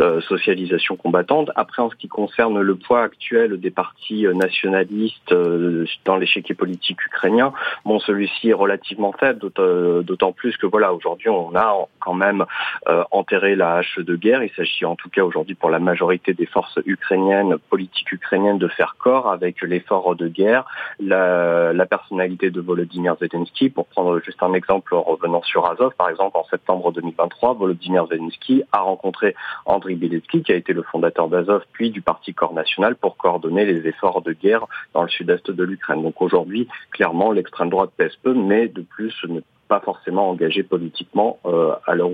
[0.00, 1.52] euh, socialisation combattante.
[1.54, 5.32] Après, en ce qui concerne le poids actuel des partis euh, nationalistes
[6.04, 7.52] dans l'échiquier politique ukrainien,
[7.84, 11.59] bon, celui-ci est relativement faible, d'autant plus que voilà, aujourd'hui, on a
[11.98, 12.44] quand même
[12.88, 14.42] euh, enterré la hache de guerre.
[14.42, 18.68] Il s'agit en tout cas aujourd'hui pour la majorité des forces ukrainiennes, politiques ukrainiennes, de
[18.68, 20.64] faire corps avec l'effort de guerre,
[20.98, 23.68] la, la, personnalité de Volodymyr Zelensky.
[23.68, 28.06] Pour prendre juste un exemple en revenant sur Azov, par exemple, en septembre 2023, Volodymyr
[28.06, 29.34] Zelensky a rencontré
[29.66, 33.64] Andriy Beletsky, qui a été le fondateur d'Azov, puis du Parti Corps National, pour coordonner
[33.64, 36.02] les efforts de guerre dans le sud-est de l'Ukraine.
[36.02, 39.40] Donc aujourd'hui, clairement, l'extrême droite pèse peu, mais de plus ne
[39.70, 41.70] pas forcément engagé politiquement euh,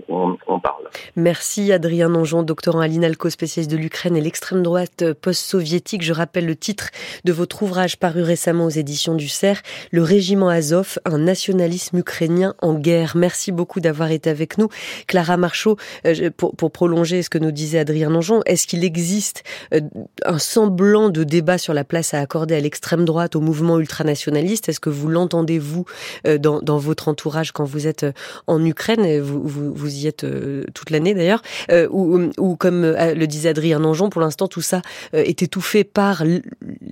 [0.08, 0.84] on, parle.
[1.16, 6.02] Merci Adrien Nonjon, doctorant à l'INALCO, spécialiste de l'Ukraine et l'extrême droite post-soviétique.
[6.02, 6.90] Je rappelle le titre
[7.24, 12.54] de votre ouvrage paru récemment aux éditions du CERF, Le régiment Azov, un nationalisme ukrainien
[12.60, 13.12] en guerre.
[13.16, 14.68] Merci beaucoup d'avoir été avec nous.
[15.06, 19.80] Clara Marchaud, euh, pour, prolonger ce que nous disait Adrien Nonjon, est-ce qu'il existe euh,
[20.26, 24.68] un semblant de débat sur la place à accorder à l'extrême droite, au mouvement ultranationaliste?
[24.68, 25.86] Est-ce que vous l'entendez, vous,
[26.24, 28.12] dans votre entourage quand vous êtes euh,
[28.46, 33.50] en Ukraine, vous, vous, y êtes euh, toute l'année d'ailleurs, euh, ou, comme le disait
[33.50, 34.82] Adrien Nanjon, pour l'instant tout ça
[35.12, 36.24] est étouffé par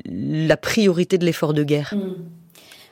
[0.07, 1.95] la priorité de l'effort de guerre.
[1.95, 2.44] Mmh.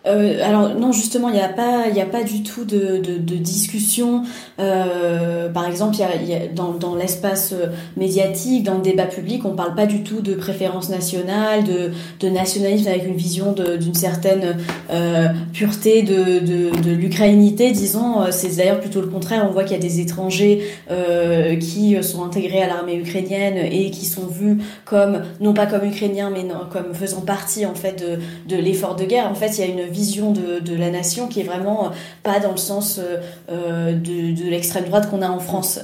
[0.07, 3.37] Euh, alors non, justement, il n'y a pas, il a pas du tout de, de,
[3.37, 4.23] discussion.
[4.59, 9.45] Euh, par exemple, il y a, dans, dans l'espace euh, médiatique, dans le débat public,
[9.45, 11.91] on parle pas du tout de préférence nationale, de,
[12.21, 14.57] de nationalisme avec une vision d'une certaine
[15.53, 18.31] pureté de, de, l'ukrainité, disons.
[18.31, 19.47] C'est d'ailleurs plutôt le contraire.
[19.49, 20.63] On voit qu'il y a des étrangers
[21.61, 26.31] qui sont intégrés à l'armée ukrainienne et qui sont vus comme non pas comme ukrainiens,
[26.31, 29.29] mais non, comme faisant partie en fait de, de l'effort de guerre.
[29.31, 31.89] En fait, il y a une vision de, la nation qui est vraiment euh,
[32.23, 33.19] pas dans le sens euh,
[33.51, 35.79] euh, de, l'extrême droite qu'on a en France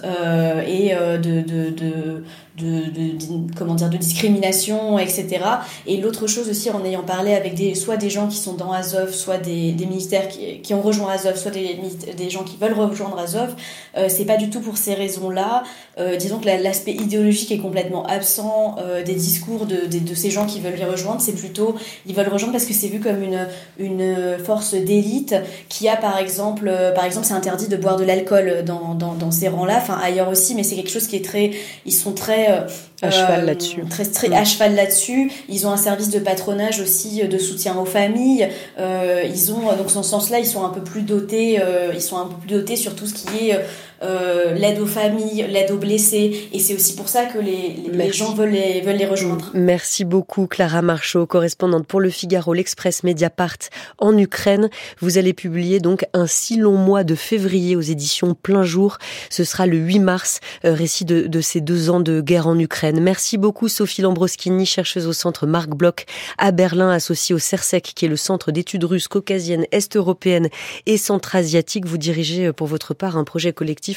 [0.67, 2.23] et de
[2.59, 5.41] de, comment dire de discrimination etc
[5.87, 8.73] et l'autre chose aussi en ayant parlé avec des soit des gens qui sont dans
[8.73, 11.79] Azov soit des, des ministères qui, qui, ont rejoint Azov soit des,
[12.17, 13.55] des gens qui veulent rejoindre Azov
[13.97, 15.63] euh, c'est pas du tout pour ces raisons là
[15.99, 20.31] euh, disons que l'aspect idéologique est complètement absent euh, des discours de, de, de, ces
[20.31, 21.21] gens qui veulent les rejoindre.
[21.21, 21.75] C'est plutôt
[22.07, 23.47] ils veulent rejoindre parce que c'est vu comme une
[23.79, 25.35] une force d'élite
[25.69, 29.31] qui a par exemple par exemple c'est interdit de boire de l'alcool dans, dans, dans
[29.31, 31.51] ces rangs là enfin ailleurs aussi mais c'est quelque chose qui est très
[31.85, 32.67] ils sont très euh,
[33.03, 33.85] à cheval là-dessus.
[33.89, 35.31] Très, très à cheval là-dessus.
[35.49, 38.49] Ils ont un service de patronage aussi euh, de soutien aux familles.
[38.79, 41.61] Euh, ils ont donc dans ce sens-là, ils sont un peu plus dotés.
[41.95, 43.59] ils sont un peu plus dotés sur tout ce qui est
[44.03, 46.49] euh, l'aide aux familles, l'aide aux blessés.
[46.53, 49.51] Et c'est aussi pour ça que les, les, gens veulent les, veulent les rejoindre.
[49.55, 53.57] Merci beaucoup, Clara Marchaud, correspondante pour Le Figaro, l'Express Mediapart
[53.99, 54.71] en Ukraine.
[55.01, 58.99] Vous allez publier donc un si long mois de février aux éditions Plein Jour.
[59.31, 62.59] Ce sera le 8 mars, euh, récit de, de ces deux ans de guerre en
[62.59, 63.01] Ukraine.
[63.01, 66.07] Merci beaucoup, Sophie Lambroschini, chercheuse au centre Marc Bloch
[66.39, 70.49] à Berlin, associée au CERSEC, qui est le centre d'études russes, caucasiennes, est-européennes
[70.87, 71.87] et centra-asiatiques.
[71.87, 73.88] Vous dirigez euh, pour votre part un projet collectif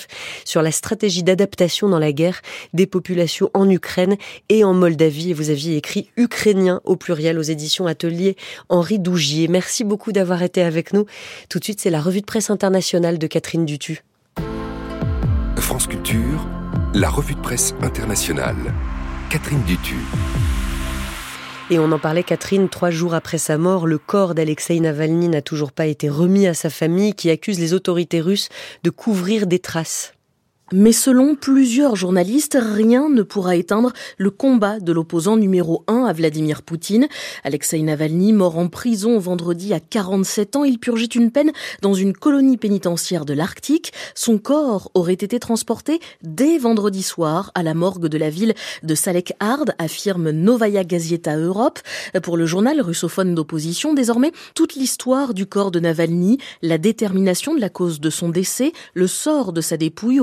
[0.45, 2.41] sur la stratégie d'adaptation dans la guerre
[2.73, 4.15] des populations en Ukraine
[4.49, 5.31] et en Moldavie.
[5.31, 8.35] Et vous aviez écrit Ukrainien au pluriel aux éditions Atelier
[8.69, 9.47] Henri Dougier.
[9.47, 11.05] Merci beaucoup d'avoir été avec nous.
[11.49, 14.03] Tout de suite, c'est la revue de presse internationale de Catherine Dutu.
[15.57, 16.47] France Culture,
[16.93, 18.73] la revue de presse internationale.
[19.29, 19.95] Catherine Dutu.
[21.71, 25.41] Et on en parlait, Catherine, trois jours après sa mort, le corps d'Alexei Navalny n'a
[25.41, 28.49] toujours pas été remis à sa famille qui accuse les autorités russes
[28.83, 30.13] de couvrir des traces.
[30.73, 36.13] Mais selon plusieurs journalistes, rien ne pourra éteindre le combat de l'opposant numéro 1 à
[36.13, 37.09] Vladimir Poutine.
[37.43, 41.51] Alexei Navalny, mort en prison vendredi à 47 ans, il purgeait une peine
[41.81, 43.91] dans une colonie pénitentiaire de l'Arctique.
[44.15, 48.53] Son corps aurait été transporté dès vendredi soir à la morgue de la ville
[48.83, 51.79] de Salek Hard, affirme Novaya Gazeta Europe.
[52.23, 57.59] Pour le journal russophone d'opposition, désormais, toute l'histoire du corps de Navalny, la détermination de
[57.59, 60.21] la cause de son décès, le sort de sa dépouille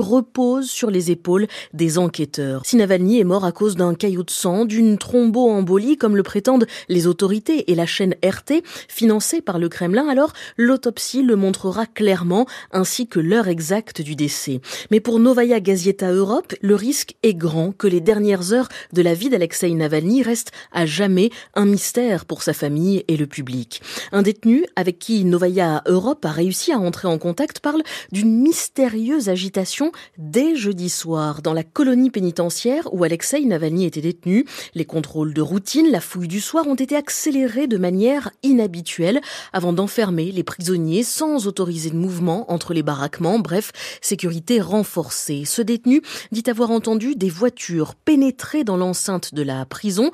[0.61, 2.61] sur les épaules des enquêteurs.
[2.65, 6.67] Si Navalny est mort à cause d'un caillot de sang, d'une thromboembolie, comme le prétendent
[6.87, 12.45] les autorités et la chaîne RT, financée par le Kremlin, alors l'autopsie le montrera clairement,
[12.71, 14.61] ainsi que l'heure exacte du décès.
[14.91, 19.13] Mais pour Novaya Gazeta Europe, le risque est grand que les dernières heures de la
[19.13, 23.81] vie d'Alexei Navalny restent à jamais un mystère pour sa famille et le public.
[24.11, 29.29] Un détenu avec qui Novaya Europe a réussi à entrer en contact parle d'une mystérieuse
[29.29, 29.91] agitation
[30.29, 34.45] dès jeudi soir dans la colonie pénitentiaire où Alexei Navalny était détenu.
[34.75, 39.21] Les contrôles de routine, la fouille du soir ont été accélérés de manière inhabituelle
[39.53, 43.39] avant d'enfermer les prisonniers sans autoriser de mouvement entre les baraquements.
[43.39, 43.71] Bref,
[44.01, 45.43] sécurité renforcée.
[45.45, 46.01] Ce détenu
[46.31, 50.11] dit avoir entendu des voitures pénétrer dans l'enceinte de la prison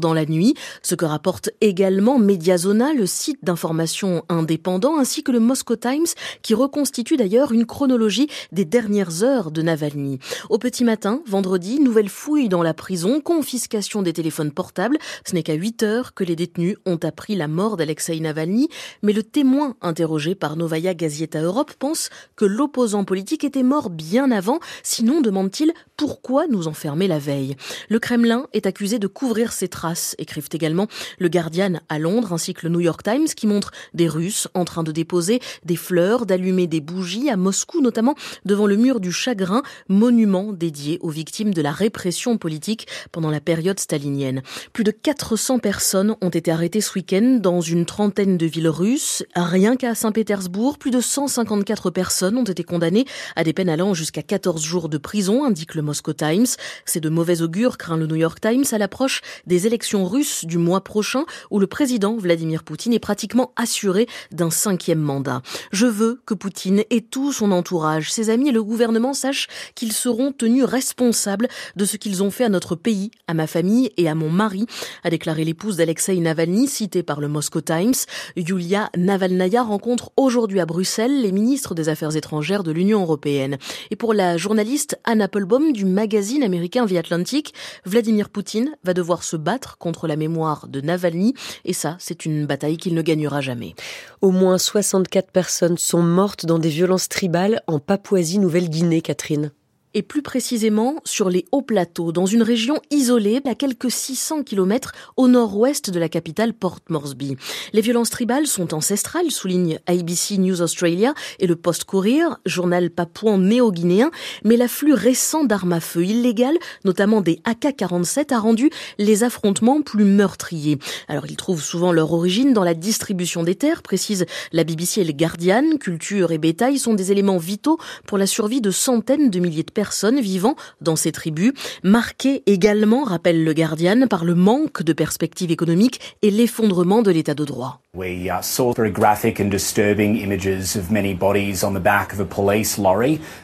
[0.00, 5.40] dans la nuit, ce que rapporte également Mediazona, le site d'information indépendant, ainsi que le
[5.40, 6.06] Moscow Times,
[6.42, 10.20] qui reconstitue d'ailleurs une chronologie des dernières heures de Navalny.
[10.48, 14.98] Au petit matin, vendredi, nouvelle fouille dans la prison, confiscation des téléphones portables.
[15.26, 18.68] Ce n'est qu'à 8 heures que les détenus ont appris la mort d'Alexei Navalny,
[19.02, 24.30] mais le témoin interrogé par Novaya Gazeta Europe pense que l'opposant politique était mort bien
[24.30, 27.56] avant, sinon, demande-t-il, pourquoi nous enfermer la veille
[27.88, 30.88] Le Kremlin est accusé de couvrir ses traces, écrivent également
[31.18, 34.64] le Guardian à Londres ainsi que le New York Times qui montre des Russes en
[34.64, 39.12] train de déposer des fleurs, d'allumer des bougies à Moscou notamment devant le mur du
[39.12, 44.42] chagrin, monument dédié aux victimes de la répression politique pendant la période stalinienne.
[44.72, 49.24] Plus de 400 personnes ont été arrêtées ce week-end dans une trentaine de villes russes.
[49.36, 54.22] Rien qu'à Saint-Pétersbourg, plus de 154 personnes ont été condamnées à des peines allant jusqu'à
[54.22, 56.46] 14 jours de prison, indique le Moscow Times.
[56.84, 60.58] C'est de mauvais augure, craint le New York Times, à l'approche des élections russes du
[60.58, 65.42] mois prochain où le président Vladimir Poutine est pratiquement assuré d'un cinquième mandat.
[65.70, 69.92] Je veux que Poutine et tout son entourage, ses amis et le gouvernement sachent qu'ils
[69.92, 74.08] seront tenus responsables de ce qu'ils ont fait à notre pays, à ma famille et
[74.08, 74.66] à mon mari,
[75.04, 77.94] a déclaré l'épouse d'Alexei Navalny, citée par le Moscow Times.
[78.36, 83.58] Yulia Navalnaya rencontre aujourd'hui à Bruxelles les ministres des Affaires étrangères de l'Union européenne.
[83.90, 87.52] Et pour la journaliste Anna Applebaum du magazine américain The Atlantic,
[87.84, 91.34] Vladimir Poutine va devoir se battre contre la mémoire de Navalny.
[91.66, 93.74] Et ça, c'est une bataille qu'il ne gagnera jamais.
[94.22, 99.50] Au moins 64 personnes sont mortes dans des violences tribales en Papouasie-Nouvelle-Guinée, Catherine
[99.94, 104.92] et plus précisément sur les hauts plateaux, dans une région isolée à quelques 600 km
[105.16, 107.36] au nord-ouest de la capitale Port Moresby.
[107.72, 113.38] Les violences tribales sont ancestrales, souligne ABC News Australia et le Post Courier, journal papouan
[113.38, 114.10] néo-guinéen,
[114.42, 120.04] mais l'afflux récent d'armes à feu illégales, notamment des AK-47, a rendu les affrontements plus
[120.04, 120.78] meurtriers.
[121.06, 125.04] Alors ils trouvent souvent leur origine dans la distribution des terres, précise la BBC et
[125.04, 125.76] le Guardian.
[125.78, 129.70] Culture et bétail sont des éléments vitaux pour la survie de centaines de milliers de
[129.70, 134.94] personnes personnes vivant dans ces tribus, marquées également, rappelle le Guardian, par le manque de
[134.94, 137.82] perspectives économiques et l'effondrement de l'état de droit.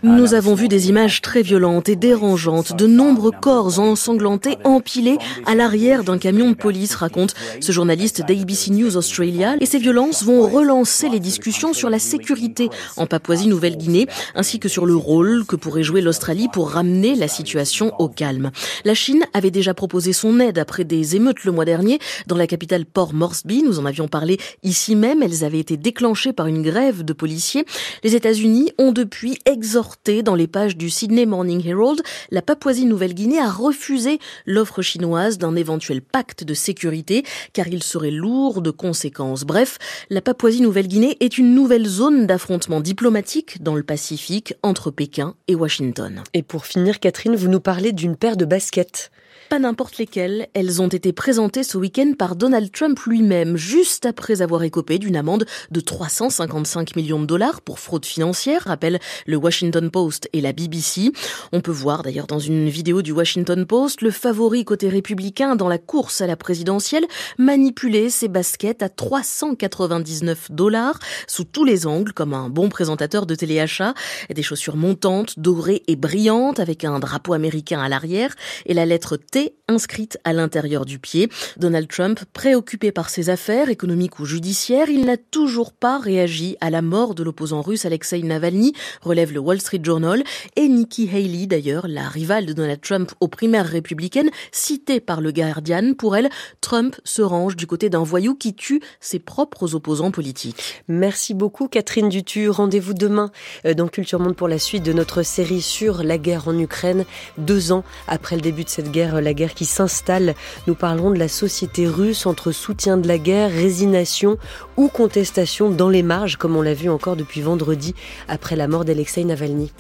[0.03, 5.55] Nous avons vu des images très violentes et dérangeantes, de nombreux corps ensanglantés empilés à
[5.55, 9.55] l'arrière d'un camion de police, raconte ce journaliste d'ABC News Australia.
[9.61, 14.84] Et ces violences vont relancer les discussions sur la sécurité en Papouasie-Nouvelle-Guinée, ainsi que sur
[14.84, 18.51] le rôle que pourrait jouer l'Australie pour ramener la situation au calme.
[18.85, 22.47] La Chine avait déjà proposé son aide après des émeutes le mois dernier dans la
[22.47, 23.62] capitale Port Moresby.
[23.62, 27.64] Nous en avions parlé Ici même, elles avaient été déclenchées par une grève de policiers.
[28.05, 32.01] Les États-Unis ont depuis exhorté dans les pages du Sydney Morning Herald
[32.31, 38.62] la Papouasie-Nouvelle-Guinée à refuser l'offre chinoise d'un éventuel pacte de sécurité car il serait lourd
[38.62, 39.45] de conséquences.
[39.45, 39.78] Bref,
[40.11, 46.19] la Papouasie-Nouvelle-Guinée est une nouvelle zone d'affrontement diplomatique dans le Pacifique entre Pékin et Washington.
[46.34, 49.10] Et pour finir, Catherine, vous nous parlez d'une paire de baskets
[49.51, 50.46] pas n'importe lesquelles.
[50.55, 55.16] Elles ont été présentées ce week-end par Donald Trump lui-même, juste après avoir écopé d'une
[55.16, 60.53] amende de 355 millions de dollars pour fraude financière, rappelle le Washington Post et la
[60.53, 61.11] BBC.
[61.51, 65.68] On peut voir d'ailleurs dans une vidéo du Washington Post le favori côté républicain dans
[65.68, 67.05] la course à la présidentielle
[67.36, 73.34] manipuler ses baskets à 399 dollars sous tous les angles comme un bon présentateur de
[73.34, 73.94] téléachat.
[74.32, 79.16] Des chaussures montantes, dorées et brillantes avec un drapeau américain à l'arrière et la lettre
[79.16, 81.28] T Inscrite à l'intérieur du pied.
[81.57, 86.70] Donald Trump, préoccupé par ses affaires économiques ou judiciaires, il n'a toujours pas réagi à
[86.70, 90.24] la mort de l'opposant russe Alexei Navalny, relève le Wall Street Journal,
[90.57, 95.30] et Nikki Haley d'ailleurs, la rivale de Donald Trump aux primaires républicaines, citée par le
[95.30, 95.95] Guardian.
[95.95, 96.30] Pour elle,
[96.61, 100.82] Trump se range du côté d'un voyou qui tue ses propres opposants politiques.
[100.88, 102.49] Merci beaucoup Catherine Dutu.
[102.49, 103.30] Rendez-vous demain
[103.66, 107.05] euh, dans Culture Monde pour la suite de notre série sur la guerre en Ukraine.
[107.38, 110.35] Deux ans après le début de cette guerre, la guerre qui s'installe,
[110.66, 114.39] nous parlerons de la société russe entre soutien de la guerre, résignation
[114.76, 117.95] ou contestation dans les marges, comme on l'a vu encore depuis vendredi
[118.26, 119.70] après la mort d'Alexei Navalny.